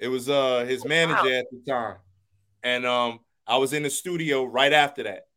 [0.00, 1.38] It was uh his manager wow.
[1.38, 1.96] at the time.
[2.64, 5.28] And um I was in the studio right after that.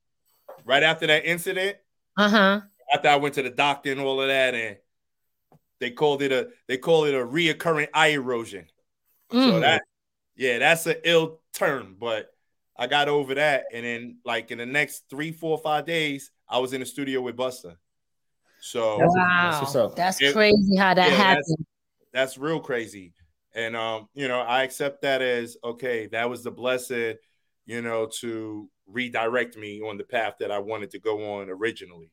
[0.66, 1.78] Right after that incident.
[2.18, 2.62] Uh-huh.
[2.92, 4.78] After I went to the doctor and all of that, and
[5.80, 8.66] they called it a they call it a reoccurring eye erosion.
[9.32, 9.50] Mm.
[9.50, 9.82] So that
[10.36, 12.32] yeah, that's an ill term, but
[12.78, 13.66] I got over that.
[13.74, 17.22] And then like in the next three, four, five days, I was in the studio
[17.22, 17.76] with Busta.
[18.62, 21.46] So wow, that's, that's it, crazy how that yeah, happened.
[22.14, 23.14] That's, that's real crazy.
[23.54, 27.18] And um, you know, I accept that as okay, that was the blessed,
[27.66, 32.12] you know, to redirect me on the path that I wanted to go on originally.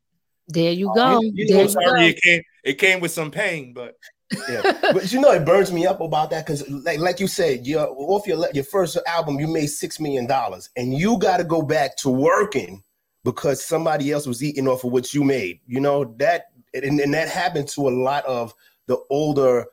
[0.49, 1.21] There you oh, go.
[1.23, 2.07] you there know, sorry, go.
[2.07, 3.95] it came it came with some pain, but
[4.49, 7.67] yeah, but you know it burns me up about that because, like, like you said,
[7.67, 11.45] your off your your first album, you made six million dollars, and you got to
[11.45, 12.83] go back to working
[13.25, 15.61] because somebody else was eating off of what you made.
[15.67, 18.53] You know that, and, and that happened to a lot of
[18.87, 19.67] the older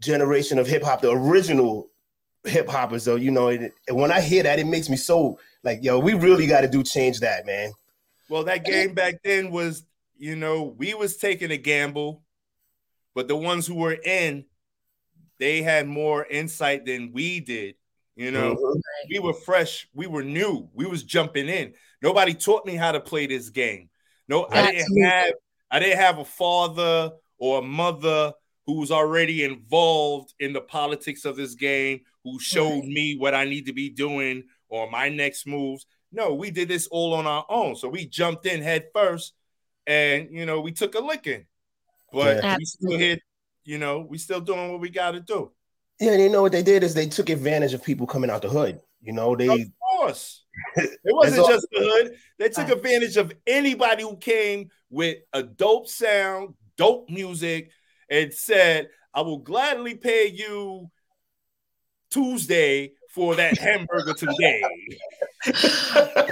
[0.00, 1.88] generation of hip hop, the original
[2.44, 3.04] hip hoppers.
[3.04, 6.14] Though you know, it, when I hear that, it makes me so like, yo, we
[6.14, 7.72] really got to do change that, man.
[8.28, 9.82] Well, that game back then was,
[10.18, 12.22] you know, we was taking a gamble,
[13.14, 14.44] but the ones who were in,
[15.38, 17.74] they had more insight than we did.
[18.14, 18.78] You know, mm-hmm.
[19.10, 21.74] we were fresh, we were new, we was jumping in.
[22.02, 23.90] Nobody taught me how to play this game.
[24.28, 25.32] No, I didn't have
[25.70, 28.32] I didn't have a father or a mother
[28.66, 33.44] who was already involved in the politics of this game, who showed me what I
[33.44, 35.86] need to be doing or my next moves.
[36.10, 37.76] No, we did this all on our own.
[37.76, 39.34] So we jumped in head first
[39.86, 41.46] and you know we took a licking.
[42.12, 42.56] But yeah.
[42.56, 43.18] we still here,
[43.64, 45.52] you know, we still doing what we gotta do.
[46.00, 48.42] Yeah, and you know what they did is they took advantage of people coming out
[48.42, 48.80] the hood.
[49.00, 50.44] You know, they of course
[50.76, 52.16] it wasn't just the hood.
[52.38, 52.74] They took uh-huh.
[52.74, 57.70] advantage of anybody who came with a dope sound, dope music,
[58.10, 60.90] and said, I will gladly pay you
[62.10, 64.62] Tuesday for that hamburger today.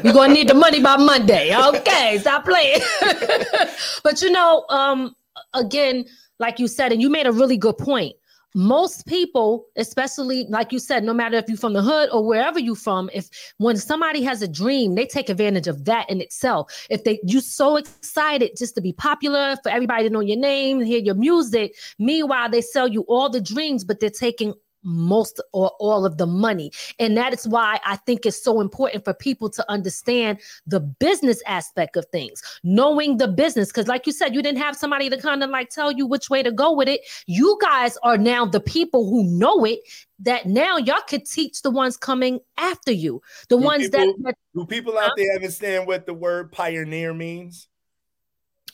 [0.02, 1.56] You're gonna need the money by Monday.
[1.56, 2.80] Okay, stop playing.
[4.02, 5.14] but you know, um,
[5.54, 6.04] again,
[6.38, 8.14] like you said, and you made a really good point
[8.54, 12.60] most people especially like you said no matter if you're from the hood or wherever
[12.60, 16.86] you're from if when somebody has a dream they take advantage of that in itself
[16.88, 20.80] if they you so excited just to be popular for everybody to know your name
[20.80, 24.54] hear your music meanwhile they sell you all the dreams but they're taking
[24.84, 26.70] most or all of the money.
[26.98, 31.42] And that is why I think it's so important for people to understand the business
[31.46, 33.68] aspect of things, knowing the business.
[33.68, 36.30] Because, like you said, you didn't have somebody to kind of like tell you which
[36.30, 37.00] way to go with it.
[37.26, 39.80] You guys are now the people who know it.
[40.20, 44.34] That now y'all could teach the ones coming after you, the do ones people, that,
[44.54, 47.66] do people out there understand what the word pioneer means?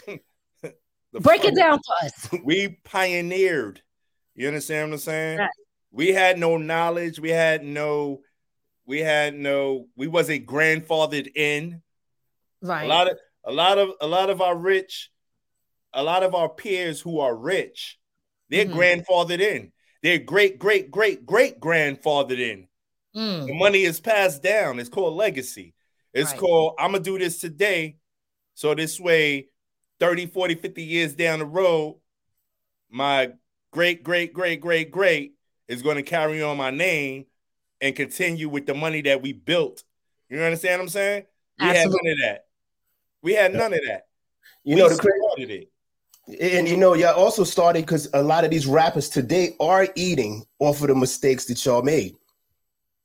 [1.12, 2.28] Break it down to us.
[2.44, 3.80] We pioneered.
[4.34, 5.38] You understand what I'm saying?
[5.38, 5.50] Right
[5.93, 7.18] we had no knowledge.
[7.18, 8.20] We had no
[8.86, 11.82] we had no we wasn't grandfathered in.
[12.62, 12.84] Right.
[12.84, 15.11] a lot of a lot of a lot of our rich
[15.95, 17.99] a lot of our peers who are rich
[18.51, 18.78] they're mm-hmm.
[18.78, 19.72] grandfathered in.
[20.03, 22.66] They're great great great great grandfathered in.
[23.16, 23.47] Mm.
[23.47, 24.78] the money is passed down.
[24.78, 25.74] It's called legacy.
[26.12, 26.41] It's right.
[26.41, 27.97] called i'm gonna do this today.
[28.55, 29.49] So this way
[30.01, 32.01] 30 40 50 years down the road
[32.91, 33.30] my
[33.72, 35.34] great great great great great
[35.71, 37.27] is going to carry on my name
[37.81, 39.85] and continue with the money that we built.
[40.29, 41.25] You understand what I'm saying?
[41.61, 41.81] We Absolutely.
[41.81, 42.45] had none of that.
[43.23, 44.07] We had none of that.
[44.64, 45.71] You we know, the started it.
[46.41, 50.45] And you know, y'all also started because a lot of these rappers today are eating
[50.59, 52.16] off of the mistakes that y'all made.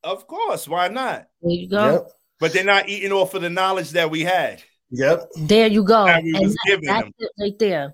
[0.03, 1.27] Of course, why not?
[1.43, 1.91] There you go.
[1.91, 2.11] Yep.
[2.39, 4.63] But they're not eating off of the knowledge that we had.
[4.89, 5.29] Yep.
[5.37, 6.07] There you go.
[6.07, 7.93] And that, that's it right there.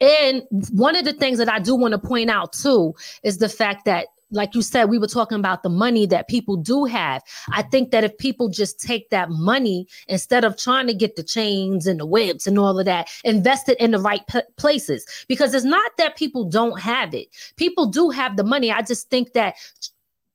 [0.00, 0.42] And
[0.72, 3.84] one of the things that I do want to point out too is the fact
[3.86, 7.22] that like you said, we were talking about the money that people do have.
[7.50, 11.22] I think that if people just take that money instead of trying to get the
[11.22, 15.06] chains and the whips and all of that, invest it in the right p- places.
[15.28, 18.70] Because it's not that people don't have it, people do have the money.
[18.70, 19.54] I just think that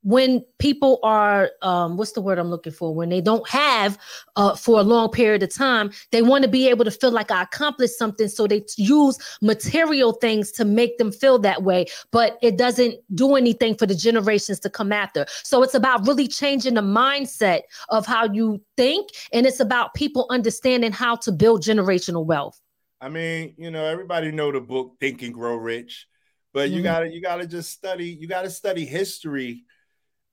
[0.03, 2.93] when people are um, what's the word i'm looking for?
[2.93, 3.97] When they don't have
[4.35, 7.31] uh, for a long period of time they want to be able to feel like
[7.31, 12.37] i accomplished something so they use material things to make them feel that way but
[12.41, 15.25] it doesn't do anything for the generations to come after.
[15.43, 20.27] So it's about really changing the mindset of how you think and it's about people
[20.29, 22.59] understanding how to build generational wealth.
[22.99, 26.07] I mean you know everybody know the book think and grow rich
[26.53, 26.77] but mm-hmm.
[26.77, 29.63] you gotta you gotta just study you gotta study history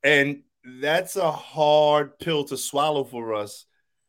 [0.03, 3.67] and that's a hard pill to swallow for us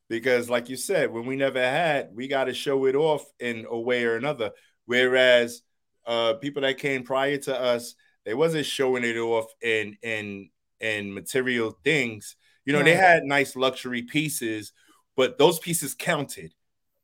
[0.09, 3.65] because, like you said, when we never had, we got to show it off in
[3.69, 4.51] a way or another.
[4.85, 5.61] Whereas
[6.05, 11.13] uh, people that came prior to us, they wasn't showing it off in in in
[11.13, 12.35] material things.
[12.65, 12.85] You know, right.
[12.85, 14.73] they had nice luxury pieces,
[15.15, 16.53] but those pieces counted.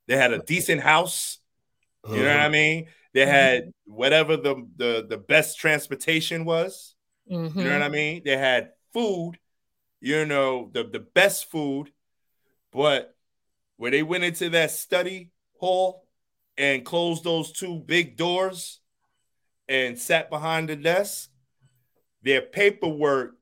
[0.06, 1.38] They had a decent house.
[2.08, 2.50] You know what I uh-huh.
[2.50, 2.86] mean?
[3.12, 6.94] They had whatever the the the best transportation was.
[7.30, 7.58] Mm-hmm.
[7.58, 7.94] You know what I mm-hmm.
[7.94, 8.22] mean?
[8.24, 9.38] They had food,
[10.00, 11.92] you know, the, the best food.
[12.72, 13.14] But
[13.76, 15.30] when they went into that study
[15.60, 16.04] hall
[16.56, 18.80] and closed those two big doors
[19.68, 21.30] and sat behind the desk,
[22.22, 23.36] their paperwork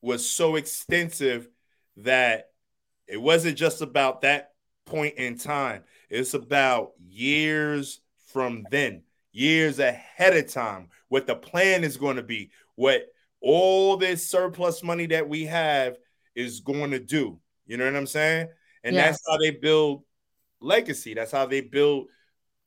[0.00, 1.48] was so extensive
[1.96, 2.50] that
[3.08, 4.52] it wasn't just about that
[4.84, 5.82] point in time.
[6.08, 8.00] It's about years
[8.32, 13.08] from then, years ahead of time, what the plan is going to be, what
[13.44, 15.96] all this surplus money that we have
[16.34, 17.38] is going to do.
[17.66, 18.48] You know what I'm saying?
[18.82, 19.06] And yes.
[19.06, 20.02] that's how they build
[20.60, 21.14] legacy.
[21.14, 22.08] That's how they build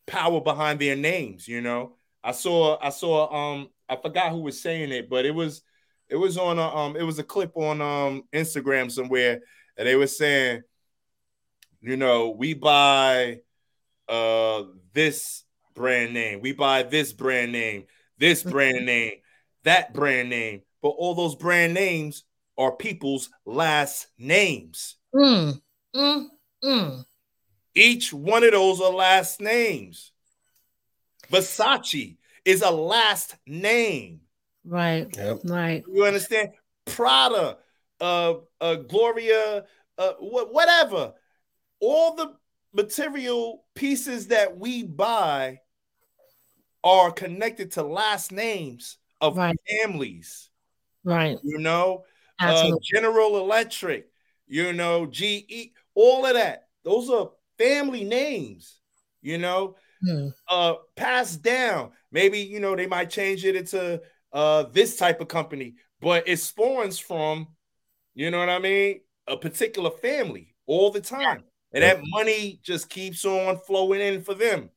[0.05, 1.47] power behind their names.
[1.47, 5.31] You know, I saw, I saw, um, I forgot who was saying it, but it
[5.33, 5.63] was,
[6.09, 9.41] it was on, a, um, it was a clip on um Instagram somewhere,
[9.77, 10.61] and they were saying,
[11.81, 13.39] you know, we buy
[14.07, 14.63] uh
[14.93, 15.43] this
[15.75, 17.85] brand name, we buy this brand name,
[18.17, 19.15] this brand name,
[19.63, 22.23] that brand name, but all those brand names
[22.57, 24.95] are people's last names.
[25.13, 25.59] Mm,
[25.93, 26.25] mm,
[26.63, 27.05] mm.
[27.75, 30.13] Each one of those are last names.
[31.29, 32.15] Versace
[32.45, 34.21] is a last name.
[34.63, 35.13] Right.
[35.13, 35.39] Yep.
[35.43, 35.83] Right.
[35.93, 36.51] You understand?
[36.85, 37.57] Prada,
[37.99, 39.65] uh, uh, Gloria,
[39.97, 41.15] uh, wh- whatever.
[41.81, 42.33] All the
[42.73, 45.59] material pieces that we buy
[46.81, 49.59] are connected to last names of Right.
[49.81, 50.46] families.
[51.07, 51.37] Right.
[51.43, 52.03] You know,
[52.39, 54.09] uh, General Electric,
[54.47, 56.67] you know, GE, all of that.
[56.83, 58.79] Those are family names,
[59.21, 60.27] you know, Hmm.
[60.47, 61.91] uh, passed down.
[62.11, 64.01] Maybe, you know, they might change it into
[64.33, 67.47] uh, this type of company, but it spawns from,
[68.13, 71.43] you know what I mean, a particular family all the time.
[71.71, 74.69] And that money just keeps on flowing in for them.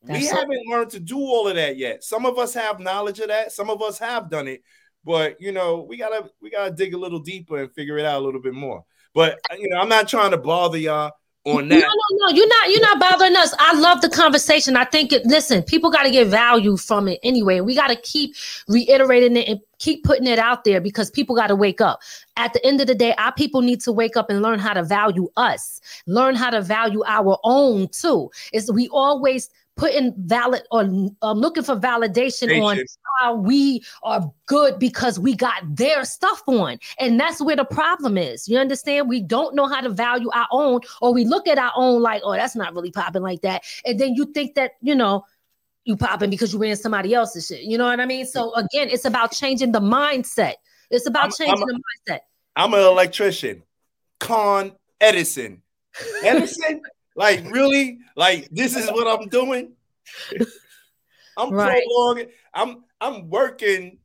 [0.00, 2.02] we That's so- haven't learned to do all of that yet.
[2.02, 3.52] Some of us have knowledge of that.
[3.52, 4.62] Some of us have done it,
[5.04, 8.20] but you know, we gotta we gotta dig a little deeper and figure it out
[8.20, 8.84] a little bit more.
[9.14, 11.12] But uh, you know, I'm not trying to bother y'all
[11.44, 11.74] on that.
[11.74, 12.36] No, no, no.
[12.36, 12.70] You're not.
[12.70, 13.54] You're not bothering us.
[13.58, 14.76] I love the conversation.
[14.76, 15.26] I think it.
[15.26, 17.60] Listen, people got to get value from it anyway.
[17.60, 18.34] We got to keep
[18.68, 22.00] reiterating it and keep putting it out there because people got to wake up.
[22.36, 24.72] At the end of the day, our people need to wake up and learn how
[24.72, 25.80] to value us.
[26.06, 28.30] Learn how to value our own too.
[28.52, 32.78] Is we always putting valid or um, looking for validation on
[33.18, 36.78] how we are good because we got their stuff on.
[36.98, 38.48] And that's where the problem is.
[38.48, 39.08] You understand?
[39.08, 42.22] We don't know how to value our own, or we look at our own like,
[42.24, 43.64] oh, that's not really popping like that.
[43.84, 45.24] And then you think that, you know,
[45.84, 47.62] you popping because you ran somebody else's shit.
[47.62, 48.26] You know what I mean?
[48.26, 50.54] So again, it's about changing the mindset.
[50.90, 51.66] It's about I'm- changing I'm-
[52.06, 52.20] the mindset.
[52.54, 53.62] I'm an electrician.
[54.20, 55.62] Con Edison.
[56.22, 56.82] Edison?
[57.14, 57.98] like really?
[58.16, 59.72] Like this is what I'm doing?
[61.36, 61.82] I'm Right.
[61.84, 62.28] prolonging.
[62.54, 63.98] I'm I'm working.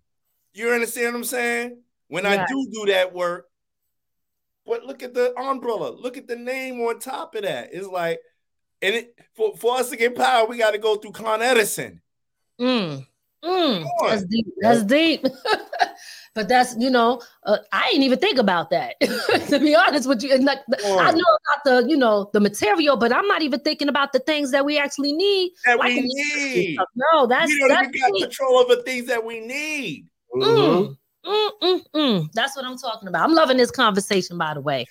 [0.53, 1.77] You understand what I'm saying?
[2.07, 3.47] When I do do that work,
[4.65, 5.89] but look at the umbrella.
[5.89, 7.69] Look at the name on top of that.
[7.73, 8.19] It's like,
[8.81, 12.01] and it for, for us to get power, we got to go through Con Edison.
[12.59, 13.05] Mm.
[13.43, 13.85] Mm.
[14.01, 14.47] That's deep.
[14.61, 15.25] That's deep.
[16.37, 18.95] but that's you know, uh, I didn't even think about that.
[19.49, 22.39] to be honest with you, and like the- I know about the you know the
[22.39, 25.53] material, but I'm not even thinking about the things that we actually need.
[25.65, 26.77] That like we need.
[26.95, 28.23] No, that's we don't that's even got deep.
[28.25, 30.05] control over things that we need.
[30.31, 32.29] Mm, mm, mm, mm.
[32.33, 33.23] That's what I'm talking about.
[33.23, 34.85] I'm loving this conversation, by the way.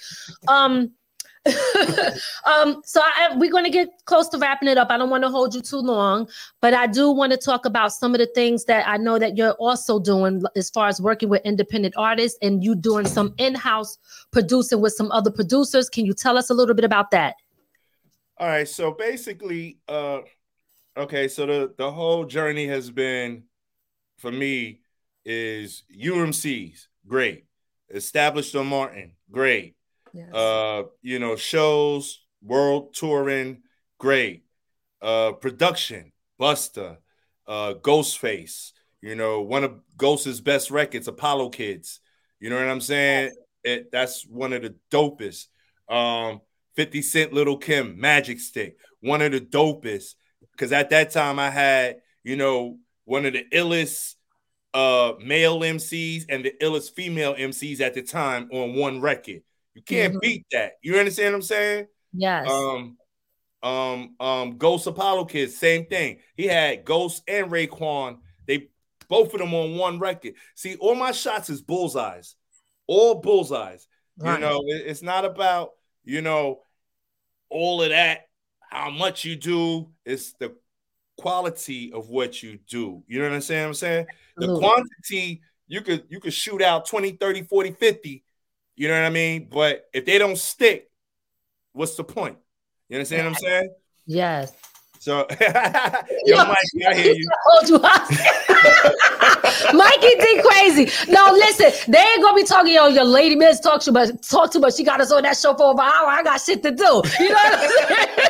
[0.49, 0.91] Um,
[2.45, 4.91] um, so I, we're going to get close to wrapping it up.
[4.91, 6.29] I don't want to hold you too long,
[6.61, 9.37] but I do want to talk about some of the things that I know that
[9.37, 13.99] you're also doing as far as working with independent artists and you doing some in-house
[14.33, 15.89] producing with some other producers.
[15.89, 17.37] Can you tell us a little bit about that?
[18.39, 20.21] All right, so basically, uh,
[20.97, 23.45] okay, so the the whole journey has been
[24.19, 24.81] for me
[25.25, 27.47] is UMCs, great,
[27.95, 29.76] established on Martin, great,
[30.33, 33.63] uh, you know, shows, world touring,
[33.99, 34.45] great,
[35.03, 36.99] uh, production, Busta,
[37.47, 42.01] uh, Ghostface, you know, one of Ghost's best records, Apollo Kids,
[42.41, 43.33] you know what I'm saying?
[43.65, 45.47] It that's one of the dopest.
[45.89, 46.41] Um,
[46.75, 50.15] 50 Cent Little Kim, Magic Stick, one of the dopest.
[50.53, 54.15] Because at that time I had, you know, one of the illest
[54.75, 59.43] uh male MCs and the illest female MCs at the time on one record.
[59.77, 60.21] You can't Mhm.
[60.21, 60.73] beat that.
[60.81, 61.87] You understand what I'm saying?
[62.15, 62.49] Yes.
[62.49, 62.97] Um,
[63.63, 66.21] um, um, Ghost Apollo Kids, same thing.
[66.35, 68.21] He had Ghost and Raekwon.
[68.47, 68.71] They
[69.09, 70.35] both of them on one record.
[70.55, 72.37] See, all my shots is bullseyes,
[72.87, 73.87] all bullseyes.
[74.19, 75.75] You know, it- it's not about
[76.05, 76.63] you know
[77.51, 78.29] all of that.
[78.71, 80.57] How much you do It's the
[81.19, 83.03] quality of what you do.
[83.09, 83.67] You know what I'm saying?
[83.67, 84.07] I'm saying
[84.37, 88.23] the quantity you could you could shoot out 20, 30, 40, 50.
[88.77, 89.49] You know what I mean?
[89.51, 90.91] But if they don't stick,
[91.73, 92.37] what's the point?
[92.89, 93.75] You understand what I'm saying?
[94.07, 94.53] yes.
[94.99, 95.27] So,
[96.25, 96.57] yo, Mike,
[96.89, 97.29] I hear you.
[97.45, 97.79] Hold you.
[99.73, 101.13] Mikey D crazy.
[101.13, 104.53] No, listen, they ain't gonna be talking, yo, your lady miss talk too much, talk
[104.53, 104.75] too much.
[104.77, 106.09] She got us on that show for over an hour.
[106.09, 107.03] I got shit to do.
[107.21, 108.09] You know what I'm saying?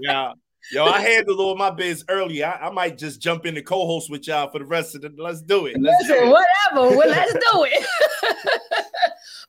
[0.00, 0.32] Yeah.
[0.72, 2.42] Yo, I handled all my biz early.
[2.42, 5.12] I, I might just jump in the co-host with y'all for the rest of the.
[5.18, 5.76] Let's do it.
[5.78, 6.26] Let's do it.
[6.26, 6.96] whatever.
[6.96, 7.86] Well, let's do it.
[8.22, 8.86] but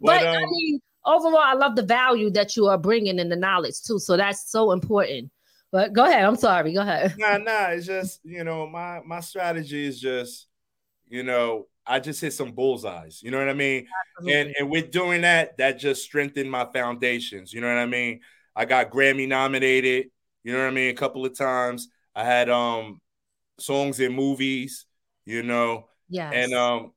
[0.02, 3.38] But, I um, mean, overall, I love the value that you are bringing in the
[3.38, 4.00] knowledge too.
[4.00, 5.32] So that's so important.
[5.72, 6.26] But go ahead.
[6.26, 6.74] I'm sorry.
[6.74, 7.16] Go ahead.
[7.18, 7.68] Nah, nah.
[7.70, 10.48] It's just you know my my strategy is just
[11.08, 13.24] you know I just hit some bullseyes.
[13.24, 13.88] You know what I mean?
[14.20, 17.54] And and with doing that, that just strengthened my foundations.
[17.54, 18.20] You know what I mean?
[18.56, 20.08] I got Grammy nominated.
[20.44, 20.90] You know what I mean?
[20.90, 21.90] A couple of times.
[22.16, 23.02] I had um
[23.60, 24.86] songs in movies.
[25.26, 26.32] You know, Yeah.
[26.32, 26.94] and um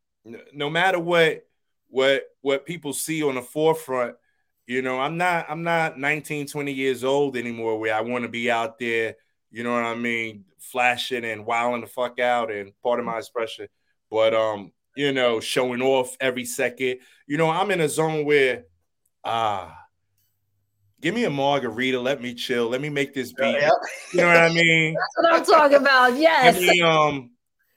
[0.53, 1.47] no matter what
[1.89, 4.17] what what people see on the forefront
[4.67, 8.29] you know i'm not i'm not 19 20 years old anymore where i want to
[8.29, 9.15] be out there
[9.53, 13.19] you know what i mean flashing and wilding the fuck out and part of my
[13.19, 13.69] expression
[14.11, 17.01] but um you know, showing off every second.
[17.27, 18.65] You know, I'm in a zone where
[19.23, 19.79] ah
[21.01, 23.53] give me a margarita, let me chill, let me make this beat.
[23.53, 23.71] Yeah.
[24.13, 24.95] You know what I mean?
[25.23, 26.17] That's what I'm talking about.
[26.17, 26.55] Yes.
[26.55, 27.31] Let me um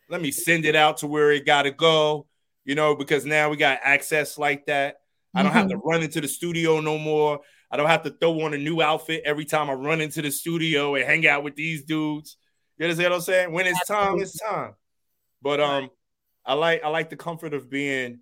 [0.10, 2.28] let me send it out to where it gotta go,
[2.66, 4.98] you know, because now we got access like that.
[5.36, 5.60] I don't mm-hmm.
[5.60, 7.42] have to run into the studio no more.
[7.72, 10.32] I don't have to throw on a new outfit every time I run into the
[10.32, 12.38] studio and hang out with these dudes.
[12.78, 13.52] You understand what I'm saying?
[13.52, 14.74] When it's time, it's time.
[15.42, 15.90] But um,
[16.46, 18.22] I like I like the comfort of being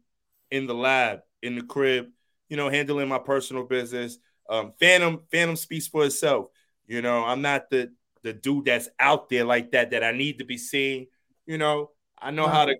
[0.52, 2.08] in the lab, in the crib,
[2.50, 4.18] you know, handling my personal business.
[4.50, 6.48] Um, Phantom Phantom speaks for itself.
[6.88, 7.92] You know, I'm not the
[8.24, 11.08] the dude that's out there like that that I need to be seen.
[11.46, 12.76] You know, I know how to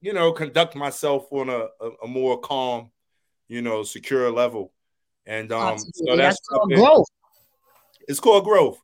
[0.00, 2.90] you know conduct myself on a, a, a more calm,
[3.48, 4.72] you know, secure level.
[5.26, 7.06] And um, so that's, that's called growth.
[8.08, 8.78] It's called growth.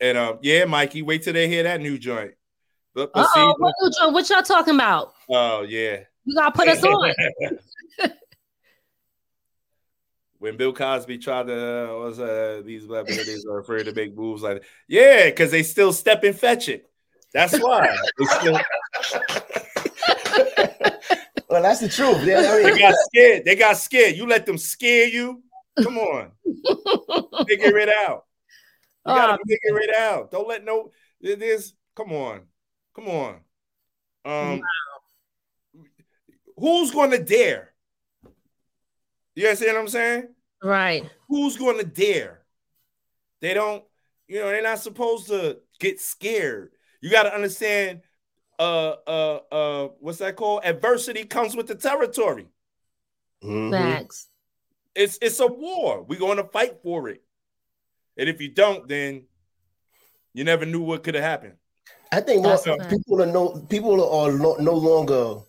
[0.00, 2.32] And um, yeah, Mikey, wait till they hear that new joint.
[2.94, 4.12] But, but see, what, new joint?
[4.12, 5.14] what y'all talking about?
[5.30, 7.14] Oh yeah, you gotta put us on.
[10.42, 14.16] When Bill Cosby tried to uh, was uh, these black ladies are afraid to make
[14.16, 14.68] moves like that.
[14.88, 16.90] yeah, because they still step and fetch it.
[17.32, 17.96] That's why.
[18.22, 18.54] still...
[21.48, 22.24] well, that's the truth.
[22.24, 22.74] They, I mean...
[22.74, 23.44] they got scared.
[23.44, 24.16] They got scared.
[24.16, 25.44] You let them scare you.
[25.80, 26.32] Come on,
[27.46, 28.24] figure it out.
[29.06, 30.32] You gotta um, figure it out.
[30.32, 30.90] Don't let no.
[31.20, 31.72] This.
[31.94, 32.40] Come on,
[32.96, 33.36] come on.
[34.24, 35.84] Um, wow.
[36.58, 37.71] who's going to dare?
[39.34, 40.28] You understand what I'm saying?
[40.62, 41.10] Right.
[41.28, 42.42] Who's going to dare?
[43.40, 43.82] They don't.
[44.28, 46.70] You know, they're not supposed to get scared.
[47.00, 48.02] You got to understand.
[48.58, 50.62] Uh, uh, uh, what's that called?
[50.64, 52.46] Adversity comes with the territory.
[53.42, 53.72] Mm-hmm.
[53.72, 54.28] Facts.
[54.94, 56.02] It's it's a war.
[56.02, 57.22] We're going to fight for it.
[58.16, 59.24] And if you don't, then
[60.34, 61.54] you never knew what could have happened.
[62.12, 62.58] I think more,
[62.90, 65.40] people are no people are no, no longer,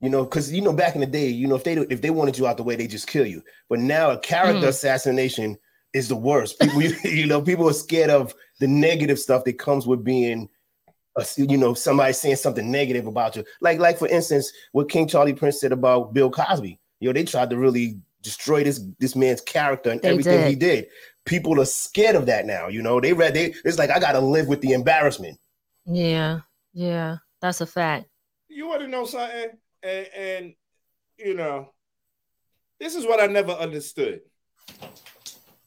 [0.00, 2.10] you know, because you know back in the day, you know, if they if they
[2.10, 3.42] wanted you out the way, they just kill you.
[3.68, 4.68] But now a character mm.
[4.68, 5.58] assassination
[5.92, 6.58] is the worst.
[6.58, 10.48] People, you, you know, people are scared of the negative stuff that comes with being
[11.16, 13.44] a, you know, somebody saying something negative about you.
[13.60, 16.78] Like, like for instance, what King Charlie Prince said about Bill Cosby.
[17.00, 20.48] You know, they tried to really destroy this this man's character and they everything did.
[20.48, 20.86] he did.
[21.24, 22.68] People are scared of that now.
[22.68, 25.38] You know, they read they it's like I gotta live with the embarrassment.
[25.86, 26.40] Yeah,
[26.72, 28.06] yeah, that's a fact.
[28.48, 29.50] You want to know something?
[29.82, 30.54] And, and
[31.18, 31.72] you know,
[32.78, 34.20] this is what I never understood.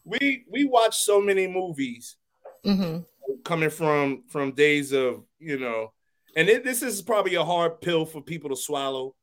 [0.05, 2.17] We we watch so many movies
[2.65, 3.01] mm-hmm.
[3.43, 5.93] coming from from days of you know,
[6.35, 9.15] and it, this is probably a hard pill for people to swallow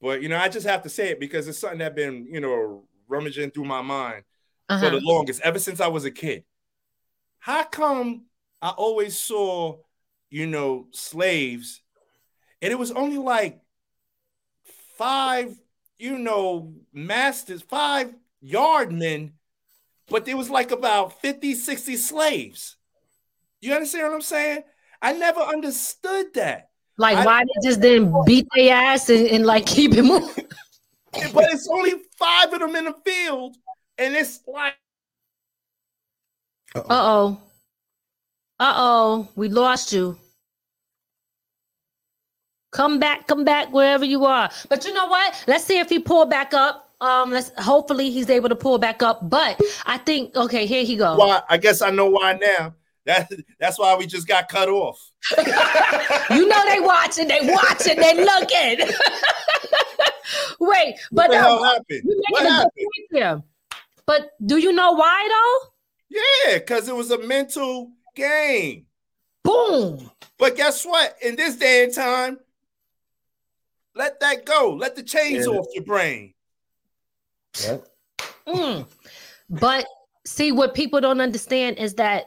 [0.00, 2.40] but you know, I just have to say it because it's something that been you
[2.40, 4.24] know rummaging through my mind
[4.68, 4.84] uh-huh.
[4.84, 6.44] for the longest, ever since I was a kid.
[7.38, 8.26] How come
[8.60, 9.78] I always saw,
[10.30, 11.82] you know, slaves,
[12.62, 13.60] and it was only like
[14.98, 15.56] five,
[15.98, 18.12] you know, masters, five
[18.44, 19.32] yardmen,
[20.08, 22.76] but there was like about 50, 60 slaves.
[23.60, 24.64] You understand what I'm saying?
[25.00, 26.70] I never understood that.
[26.96, 30.46] Like, I, why they just didn't beat their ass and, and like keep it moving?
[31.32, 33.56] but it's only five of them in the field,
[33.96, 34.74] and it's like,
[36.74, 37.40] uh oh,
[38.60, 40.18] uh oh, we lost you.
[42.70, 44.50] Come back, come back wherever you are.
[44.68, 45.44] But you know what?
[45.46, 46.92] Let's see if he pull back up.
[47.00, 49.28] Um, let's hopefully he's able to pull back up.
[49.28, 51.18] But I think okay, here he goes.
[51.18, 51.42] Why?
[51.48, 52.74] I guess I know why now.
[53.06, 55.00] That that's why we just got cut off.
[56.30, 58.94] you know they watching, they watching, they looking.
[60.60, 62.02] Wait, but what hell happened?
[62.30, 62.86] What happened?
[63.10, 63.42] Here.
[64.04, 65.68] But do you know why though?
[66.10, 68.86] Yeah, because it was a mental game.
[69.42, 70.10] Boom.
[70.38, 71.16] But guess what?
[71.22, 72.38] In this day and time,
[73.98, 74.76] let that go.
[74.78, 75.52] Let the chains yeah.
[75.52, 76.32] off your brain.
[77.60, 77.78] Yeah.
[78.46, 78.86] Mm.
[79.50, 79.86] But
[80.24, 82.26] see, what people don't understand is that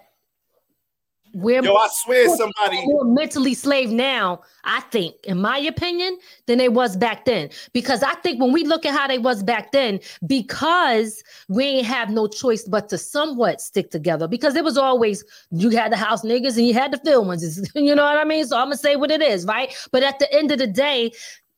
[1.34, 6.58] we're Yo, I swear somebody more mentally slave now, I think, in my opinion, than
[6.58, 7.50] they was back then.
[7.74, 11.88] Because I think when we look at how they was back then, because we ain't
[11.88, 14.28] have no choice but to somewhat stick together.
[14.28, 17.42] Because it was always you had the house niggas and you had the film ones.
[17.82, 18.46] You know what I mean?
[18.46, 19.74] So I'm gonna say what it is, right?
[19.92, 21.12] But at the end of the day,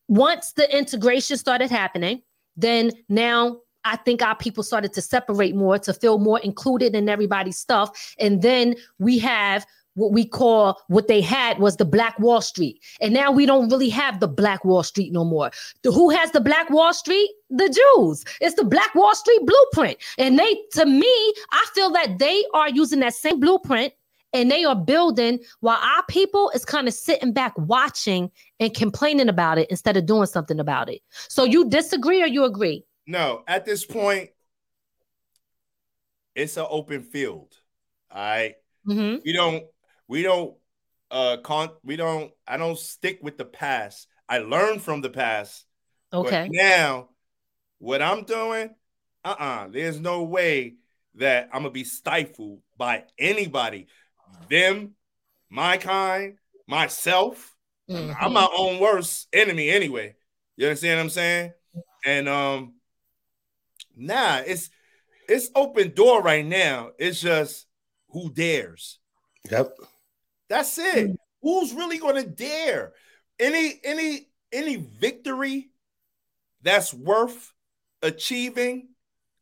[0.07, 2.21] once the integration started happening,
[2.55, 7.09] then now I think our people started to separate more to feel more included in
[7.09, 8.15] everybody's stuff.
[8.19, 12.81] And then we have what we call what they had was the Black Wall Street.
[12.99, 15.51] And now we don't really have the Black Wall Street no more.
[15.83, 17.29] The, who has the Black Wall Street?
[17.49, 18.23] The Jews.
[18.41, 19.97] It's the Black Wall Street blueprint.
[20.17, 23.93] And they, to me, I feel that they are using that same blueprint
[24.33, 29.29] and they are building while our people is kind of sitting back watching and complaining
[29.29, 31.01] about it instead of doing something about it.
[31.11, 32.83] So you disagree or you agree?
[33.05, 34.29] No, at this point,
[36.35, 37.53] it's an open field.
[38.11, 38.55] All right?
[38.87, 39.21] Mhm.
[39.23, 39.65] We don't
[40.07, 40.55] we don't
[41.11, 44.07] uh con we don't I don't stick with the past.
[44.27, 45.65] I learn from the past.
[46.11, 46.49] Okay.
[46.51, 47.09] Now
[47.79, 48.73] what I'm doing,
[49.25, 50.75] uh-uh, there's no way
[51.15, 53.87] that I'm gonna be stifled by anybody.
[54.49, 54.95] Them,
[55.49, 57.55] my kind, myself.
[57.89, 58.15] Mhm.
[58.19, 60.15] I'm my own worst enemy anyway.
[60.55, 61.53] You understand what I'm saying?
[62.05, 62.75] And um
[63.95, 64.69] nah, it's
[65.27, 66.91] it's open door right now.
[66.97, 67.65] It's just
[68.09, 68.99] who dares.
[69.49, 69.75] Yep.
[70.49, 71.17] That's it.
[71.41, 72.93] Who's really gonna dare?
[73.39, 75.71] Any any any victory
[76.61, 77.53] that's worth
[78.01, 78.89] achieving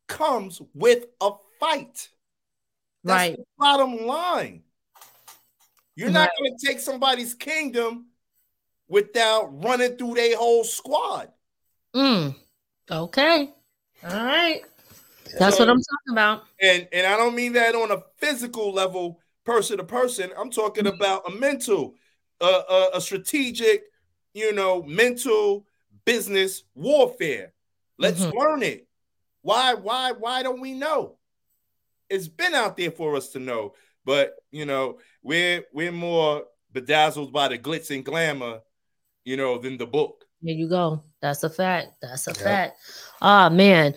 [0.07, 2.09] comes with a fight.
[3.03, 3.37] That's Right.
[3.37, 4.63] the bottom line.
[6.01, 8.07] You're not gonna take somebody's kingdom
[8.87, 11.29] without running through their whole squad.
[11.95, 12.35] Mm.
[12.89, 13.53] Okay.
[14.03, 14.61] All right.
[15.37, 16.43] That's So- what I'm talking about.
[16.59, 20.31] And and I don't mean that on a physical level, person to person.
[20.35, 21.95] I'm talking about a mental,
[22.41, 23.83] uh, a, a strategic,
[24.33, 25.67] you know, mental
[26.05, 27.53] business warfare.
[27.99, 28.33] Let's Mhm.
[28.33, 28.87] learn it.
[29.43, 31.17] Why why why don't we know?
[32.09, 33.73] It's been out there for us to know,
[34.05, 38.61] but you know, we're we're more bedazzled by the glitz and glamour,
[39.25, 40.25] you know, than the book.
[40.41, 41.03] There you go.
[41.21, 41.93] That's a fact.
[42.01, 42.43] That's a Yeah.
[42.43, 42.77] fact.
[43.21, 43.93] Ah man.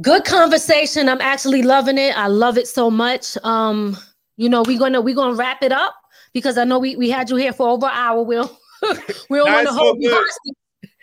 [0.00, 1.08] Good conversation.
[1.08, 2.16] I'm actually loving it.
[2.16, 3.36] I love it so much.
[3.42, 3.96] Um,
[4.36, 5.94] you know, we're gonna we're gonna wrap it up
[6.32, 8.22] because I know we, we had you here for over an hour.
[8.22, 8.56] We'll
[9.28, 10.24] we don't Nah, want to it's all hold you good.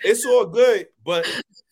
[0.03, 1.27] it's all good, but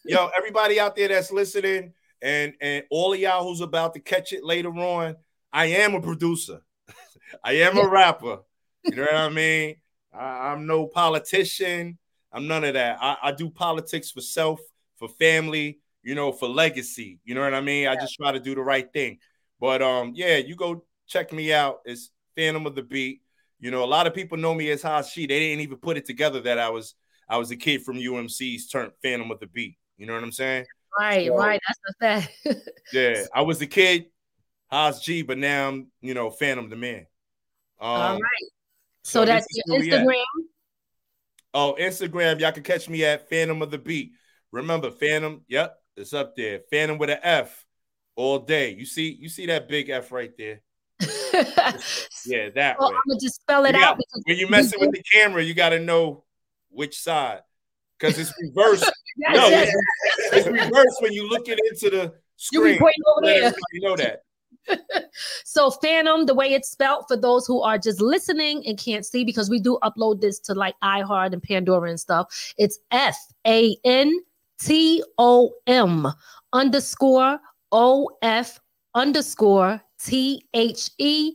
[0.05, 4.33] yo, everybody out there that's listening, and and all of y'all who's about to catch
[4.33, 5.15] it later on,
[5.53, 6.61] I am a producer.
[7.43, 8.39] I am a rapper.
[8.83, 9.75] You know what I mean?
[10.13, 11.97] I, I'm no politician.
[12.31, 12.97] I'm none of that.
[12.99, 14.59] I, I do politics for self,
[14.97, 17.19] for family, you know, for legacy.
[17.23, 17.87] You know what I mean?
[17.87, 19.19] I just try to do the right thing.
[19.59, 21.79] But um, yeah, you go check me out.
[21.85, 23.21] It's Phantom of the Beat.
[23.59, 25.27] You know, a lot of people know me as Haas G.
[25.27, 26.95] They didn't even put it together that I was
[27.29, 29.77] I was a kid from UMC's turned Phantom of the Beat.
[29.97, 30.65] You know what I'm saying?
[30.99, 31.61] Right, So- right.
[31.67, 31.93] That's a
[32.55, 32.69] fact.
[32.93, 34.07] Yeah, I was the kid,
[34.73, 37.05] Haas G, but now I'm, you know, Phantom the man.
[37.79, 38.21] Um, All right.
[39.03, 40.01] So, so that's your where we at.
[40.05, 40.23] Instagram.
[41.53, 44.13] Oh, Instagram, y'all can catch me at Phantom of the Beat.
[44.51, 46.61] Remember, Phantom, yep, it's up there.
[46.71, 47.65] Phantom with an F
[48.15, 48.73] all day.
[48.73, 50.61] You see, you see that big F right there.
[52.25, 52.95] Yeah, that well, way.
[52.95, 55.53] I'm gonna just spell it You out because When you're messing with the camera, you
[55.53, 56.23] got to know
[56.69, 57.41] which side
[57.99, 58.85] because it's reversed.
[59.17, 60.45] no, Yes, it's, yes.
[60.45, 62.65] it's reversed when you look it into the screen.
[62.67, 63.35] you be pointing over there.
[63.37, 64.21] everybody know that.
[65.45, 69.23] So Phantom, the way it's spelled for those who are just listening and can't see,
[69.23, 72.53] because we do upload this to like iHeart and Pandora and stuff.
[72.57, 74.11] It's F A N
[74.59, 76.07] T O M
[76.53, 77.39] underscore
[77.71, 78.59] O F
[78.95, 81.33] underscore T H E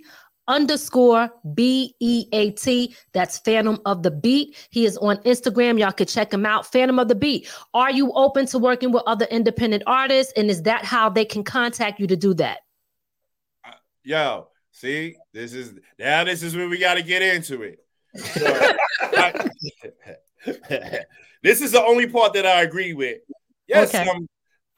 [0.49, 2.97] underscore B E A T.
[3.13, 4.57] That's Phantom of the Beat.
[4.71, 5.79] He is on Instagram.
[5.79, 6.67] Y'all could check him out.
[6.67, 7.49] Phantom of the Beat.
[7.75, 10.33] Are you open to working with other independent artists?
[10.37, 12.61] And is that how they can contact you to do that?
[14.09, 17.79] Yo, see, this is now this is where we got to get into it.
[18.17, 18.71] So,
[19.03, 19.35] I-
[21.43, 23.19] this is the only part that I agree with.
[23.67, 24.09] Yes, Okay.
[24.09, 24.27] I'm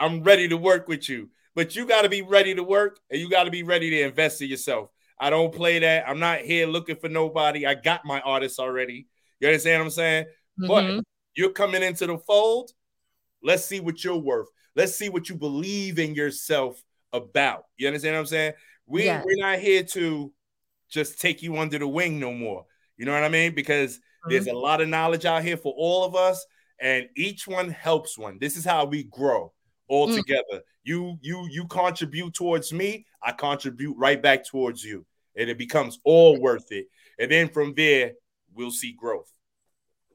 [0.01, 3.21] I'm ready to work with you, but you got to be ready to work and
[3.21, 4.89] you got to be ready to invest in yourself.
[5.17, 6.09] I don't play that.
[6.09, 7.67] I'm not here looking for nobody.
[7.67, 9.07] I got my artists already.
[9.39, 10.27] You understand what I'm saying?
[10.59, 11.03] But Mhm.
[11.37, 12.73] you're coming into the fold.
[13.45, 14.49] Let's see what you're worth.
[14.75, 16.83] Let's see what you believe in yourself
[17.13, 17.65] about.
[17.77, 18.53] You understand what I'm saying?
[18.91, 19.23] We Yeah.
[19.25, 20.33] we're not here to
[20.89, 22.67] just take you under the wing no more.
[22.97, 23.55] You know what I mean?
[23.55, 26.45] Because there's a lot of knowledge out here for all of us,
[26.79, 28.39] and each one helps one.
[28.39, 29.53] This is how we grow
[29.89, 30.17] all Mm.
[30.17, 30.63] together.
[30.83, 35.07] You you you contribute towards me, I contribute right back towards you,
[35.37, 36.87] and it becomes all worth it.
[37.19, 38.15] And then from there,
[38.55, 39.33] we'll see growth.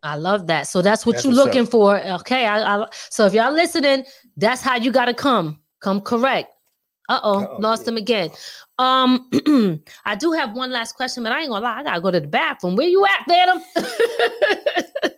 [0.03, 0.67] I love that.
[0.67, 1.71] So that's what That's you're looking up.
[1.71, 1.99] for.
[1.99, 2.45] Okay.
[2.45, 4.05] I, I, so if y'all listening,
[4.37, 5.61] that's how you got to come.
[5.79, 6.51] Come correct.
[7.07, 7.89] Uh oh, Uh-oh, lost yeah.
[7.89, 8.29] him again.
[8.77, 9.29] Um,
[10.05, 12.19] I do have one last question, but I ain't gonna lie, I gotta go to
[12.19, 12.75] the bathroom.
[12.75, 13.61] Where you at, Phantom?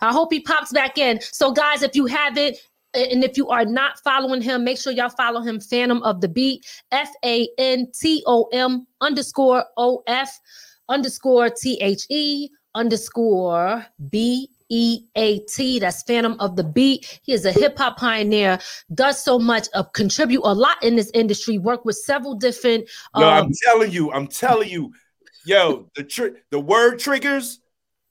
[0.00, 1.20] I hope he pops back in.
[1.20, 2.56] So, guys, if you haven't,
[2.94, 6.28] and if you are not following him, make sure y'all follow him, Phantom of the
[6.28, 10.38] Beat, F A N T O M underscore O F
[10.88, 15.78] underscore T H E underscore B E A T.
[15.78, 17.20] That's Phantom of the Beat.
[17.22, 18.58] He is a hip hop pioneer,
[18.94, 22.88] does so much, uh, contribute a lot in this industry, work with several different.
[23.14, 24.92] No, um, I'm telling you, I'm telling you,
[25.44, 27.60] Yo, the tr- the word triggers.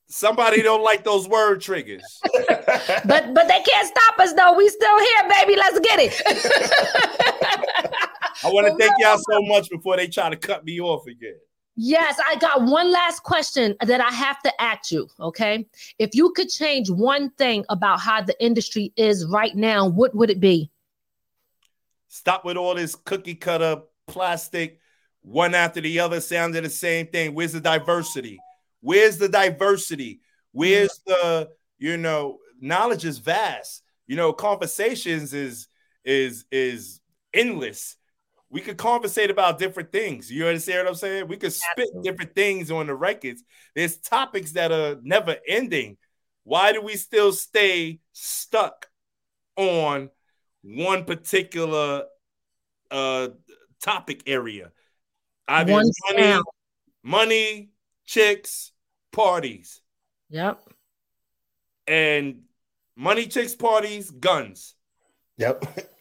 [0.08, 2.02] Somebody don't like those word triggers.
[2.48, 4.54] but but they can't stop us though.
[4.56, 5.56] We still here, baby.
[5.56, 6.22] Let's get it.
[8.44, 11.38] I want to thank y'all so much before they try to cut me off again.
[11.82, 15.08] Yes, I got one last question that I have to ask you.
[15.18, 15.66] Okay.
[15.98, 20.30] If you could change one thing about how the industry is right now, what would
[20.30, 20.70] it be?
[22.10, 24.82] Stop with all this cookie cutter plastic,
[25.22, 27.34] one after the other, sounding the same thing.
[27.34, 28.42] Where's the diversity?
[28.82, 30.20] Where's the diversity?
[30.52, 31.04] Where's mm.
[31.06, 33.84] the, you know, knowledge is vast.
[34.06, 35.70] You know, conversations is
[36.04, 37.00] is is
[37.34, 37.96] endless.
[38.52, 40.32] We could conversate about different things.
[40.32, 41.28] You understand what I'm saying?
[41.28, 42.12] We could spit Absolutely.
[42.12, 43.44] different things on the records.
[43.76, 45.98] There's topics that are never ending.
[46.44, 48.90] Why do we still stay stuck
[49.56, 50.10] on
[50.64, 52.06] one particular
[52.90, 53.30] uh
[53.82, 54.72] topic area?
[55.48, 56.42] I mean, money,
[57.04, 57.70] money,
[58.06, 58.72] chicks,
[59.12, 59.82] parties.
[60.30, 60.60] Yep.
[61.88, 62.42] And
[62.96, 64.76] money, chicks, parties, guns.
[65.38, 65.66] Yep.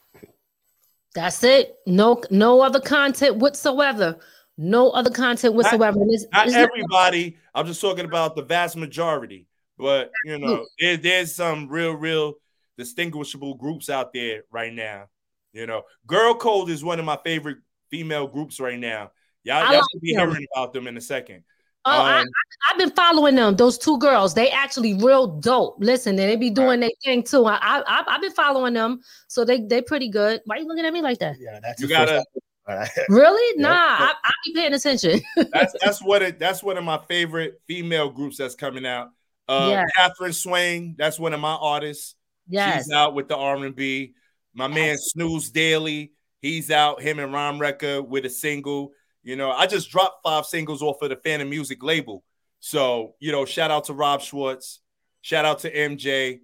[1.14, 1.76] That's it.
[1.86, 4.18] No, no other content whatsoever.
[4.56, 5.98] No other content whatsoever.
[5.98, 7.36] Not, not everybody.
[7.54, 9.46] I'm just talking about the vast majority.
[9.78, 12.34] But you know, there, there's some real, real
[12.76, 15.06] distinguishable groups out there right now.
[15.52, 17.58] You know, Girl Code is one of my favorite
[17.90, 19.12] female groups right now.
[19.44, 20.30] Y'all, y'all like should be them.
[20.30, 21.44] hearing about them in a second.
[21.88, 22.24] Oh, um, I,
[22.68, 23.56] have been following them.
[23.56, 25.76] Those two girls, they actually real dope.
[25.78, 26.80] Listen, they be doing right.
[26.80, 27.46] their thing too.
[27.46, 30.40] I, I, I've been following them, so they they pretty good.
[30.44, 31.36] Why are you looking at me like that?
[31.38, 32.24] Yeah, that's you gotta.
[33.08, 33.60] really?
[33.60, 35.20] Nah, I, I be paying attention.
[35.52, 36.38] that's that's what it.
[36.38, 39.08] That's one of my favorite female groups that's coming out.
[39.48, 39.84] Uh, yeah.
[39.96, 42.14] Catherine Swain, that's one of my artists.
[42.48, 42.84] Yes.
[42.84, 44.14] She's out with the R and B.
[44.54, 46.12] My man Snooze Daily,
[46.42, 47.00] he's out.
[47.00, 48.92] Him and Ron Record with a single.
[49.22, 52.24] You know, I just dropped five singles off of the Phantom Music label.
[52.60, 54.80] So, you know, shout out to Rob Schwartz.
[55.20, 56.40] Shout out to MJ.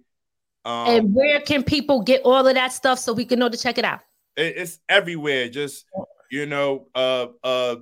[0.63, 3.57] Um, and where can people get all of that stuff so we can know to
[3.57, 4.01] check it out?
[4.35, 5.49] It's everywhere.
[5.49, 5.85] Just,
[6.31, 7.75] you know, uh, uh,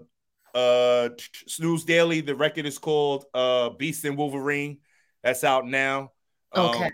[0.54, 1.10] uh,
[1.48, 2.22] Snooze Daily.
[2.22, 4.80] The record is called uh, Beast and Wolverine.
[5.24, 6.12] That's out now.
[6.56, 6.92] Okay.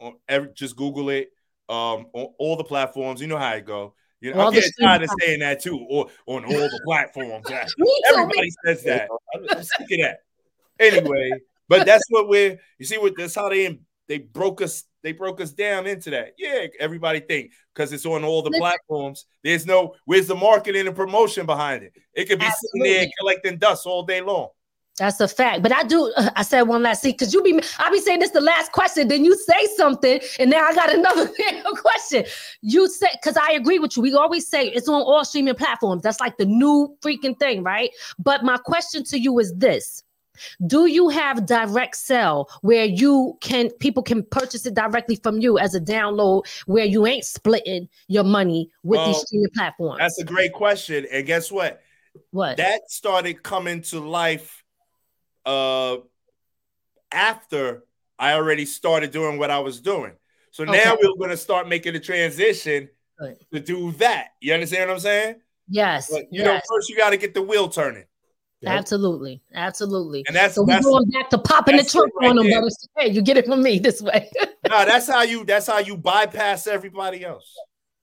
[0.00, 1.30] Um, every, just Google it.
[1.68, 3.20] Um, on all the platforms.
[3.20, 3.94] You know how it go.
[4.20, 7.46] You know, I'm getting tired of saying that too, or on all the platforms.
[8.08, 9.08] Everybody says that.
[9.34, 10.18] I'm sick of that.
[10.80, 11.32] Anyway,
[11.68, 12.58] but that's what we're.
[12.78, 13.78] You see, what that's how they
[14.08, 14.84] they broke us.
[15.02, 16.32] They broke us down into that.
[16.38, 19.26] Yeah, everybody think because it's on all the platforms.
[19.44, 21.92] There's no where's the marketing and promotion behind it.
[22.14, 22.90] It could be Absolutely.
[22.90, 24.48] sitting there collecting dust all day long.
[24.96, 25.62] That's a fact.
[25.62, 26.12] But I do.
[26.16, 27.60] Uh, I said one last thing because you be.
[27.78, 29.08] I be saying this the last question.
[29.08, 31.28] Then you say something, and now I got another
[31.76, 32.24] question.
[32.62, 34.02] You said because I agree with you.
[34.02, 36.02] We always say it's on all streaming platforms.
[36.02, 37.90] That's like the new freaking thing, right?
[38.18, 40.02] But my question to you is this:
[40.66, 45.58] Do you have direct sell where you can people can purchase it directly from you
[45.58, 49.98] as a download, where you ain't splitting your money with well, these streaming platforms?
[49.98, 51.06] That's a great question.
[51.12, 51.82] And guess what?
[52.30, 54.64] What that started coming to life
[55.46, 55.98] uh,
[57.10, 57.84] after
[58.18, 60.12] I already started doing what I was doing.
[60.50, 60.72] So okay.
[60.72, 62.88] now we're going to start making the transition
[63.20, 63.36] right.
[63.52, 64.28] to do that.
[64.40, 65.36] You understand what I'm saying?
[65.68, 66.10] Yes.
[66.10, 66.46] But, you yes.
[66.46, 68.04] know, first you got to get the wheel turning.
[68.64, 70.24] Absolutely, absolutely.
[70.26, 73.10] And that's so we're going back to popping the trunk right on them, but hey,
[73.12, 74.28] you get it from me this way.
[74.68, 77.54] no, that's how you that's how you bypass everybody else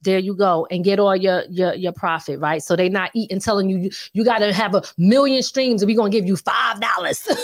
[0.04, 2.62] there you go and get all your your your profit right?
[2.62, 5.90] So they're not eating telling you you, you got to have a million streams and
[5.90, 7.28] we're gonna give you five dollars.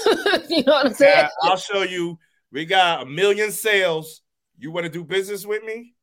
[0.49, 1.15] You know what i'm saying?
[1.17, 2.17] Yeah, i'll show you
[2.51, 4.21] we got a million sales.
[4.57, 5.93] You want to do business with me?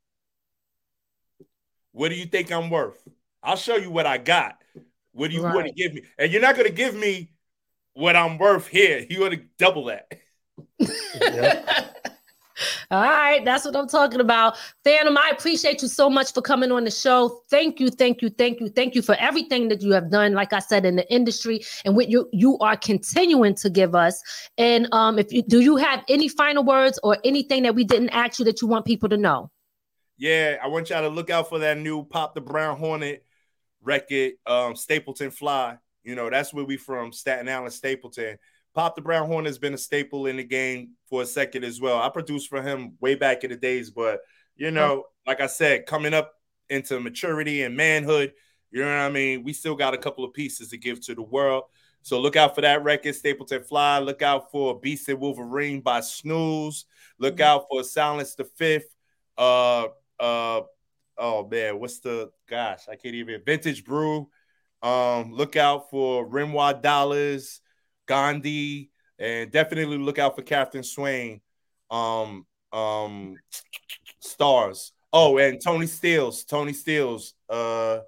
[1.93, 3.07] What do you think i'm worth?
[3.43, 4.63] I'll show you what i got.
[5.13, 5.55] What do you right.
[5.55, 6.03] want to give me?
[6.19, 7.31] And you're not going to give me
[7.95, 9.05] what i'm worth here.
[9.09, 10.13] You want to double that
[12.91, 14.57] All right, that's what I'm talking about.
[14.85, 17.43] Phantom, I appreciate you so much for coming on the show.
[17.51, 20.53] Thank you, thank you, thank you, thank you for everything that you have done, like
[20.53, 24.23] I said, in the industry and what you you are continuing to give us.
[24.59, 28.11] And um, if you do you have any final words or anything that we didn't
[28.11, 29.51] ask you that you want people to know?
[30.19, 33.25] Yeah, I want y'all to look out for that new Pop the Brown Hornet
[33.83, 35.77] record, um, Stapleton Fly.
[36.05, 38.39] You know, that's where we from, Staten Island, Stapleton.
[38.77, 41.81] Pop the Brown Horn has been a staple in the game for a second as
[41.81, 41.99] well.
[41.99, 44.21] I produced for him way back in the days, but
[44.55, 46.35] you know, like I said, coming up
[46.69, 48.35] into maturity and manhood,
[48.71, 49.45] you know what I mean?
[49.45, 51.65] We still got a couple of pieces to give to the world.
[52.03, 53.99] So look out for that record, Stapleton Fly.
[54.01, 56.85] Look out for Beast and Wolverine by Snooze.
[57.19, 57.45] Look mm-hmm.
[57.45, 58.95] out for Silence the Fifth.
[59.39, 59.87] Uh
[60.21, 60.61] uh
[61.17, 64.29] oh man, what's the gosh, I can't even vintage brew.
[64.83, 67.63] Um, look out for Renoir Dollars.
[68.07, 71.41] Gandhi, and definitely look out for Captain Swain.
[71.91, 73.37] Um, um,
[74.21, 74.93] stars.
[75.13, 76.45] Oh, and Tony Steele's.
[76.45, 77.35] Tony Steele's.
[77.49, 78.01] Uh,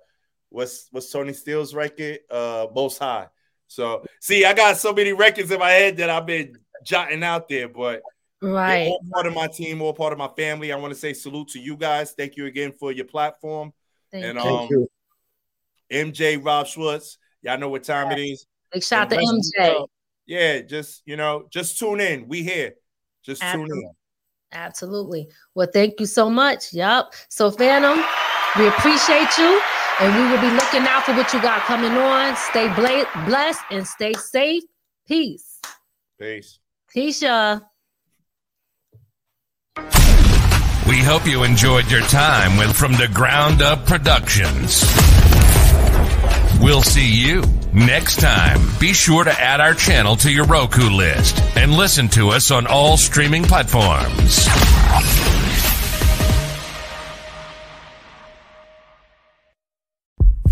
[0.49, 2.21] what's what's Tony Steele's record?
[2.31, 3.29] Uh, Most High.
[3.67, 7.49] So see, I got so many records in my head that I've been jotting out
[7.49, 8.03] there, but
[8.41, 10.73] right, all part of my team, all part of my family.
[10.73, 12.13] I want to say salute to you guys.
[12.13, 13.73] Thank you again for your platform.
[14.11, 14.39] Thank and
[14.71, 14.89] you.
[16.03, 18.47] um, MJ Rob Schwartz, y'all know what time it is.
[18.73, 19.87] Big shout out to MJ.
[20.27, 22.29] Yeah, just you know, just tune in.
[22.29, 22.75] We here.
[23.25, 23.79] Just tune Absolutely.
[23.79, 23.91] in.
[24.53, 25.29] Absolutely.
[25.55, 26.73] Well, thank you so much.
[26.73, 27.13] Yup.
[27.29, 28.03] So, Phantom,
[28.59, 29.61] we appreciate you,
[30.01, 32.37] and we will be looking out for what you got coming on.
[32.37, 34.63] Stay bla- blessed and stay safe.
[35.07, 35.61] Peace.
[36.19, 36.59] Peace.
[36.91, 37.61] Peace, y'all.
[40.89, 44.83] We hope you enjoyed your time with From the Ground Up Productions.
[46.61, 47.43] We'll see you
[47.79, 48.61] next time.
[48.79, 52.67] Be sure to add our channel to your Roku list and listen to us on
[52.67, 54.47] all streaming platforms.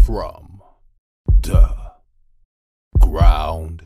[0.04, 0.62] From
[1.42, 1.74] the
[3.00, 3.85] ground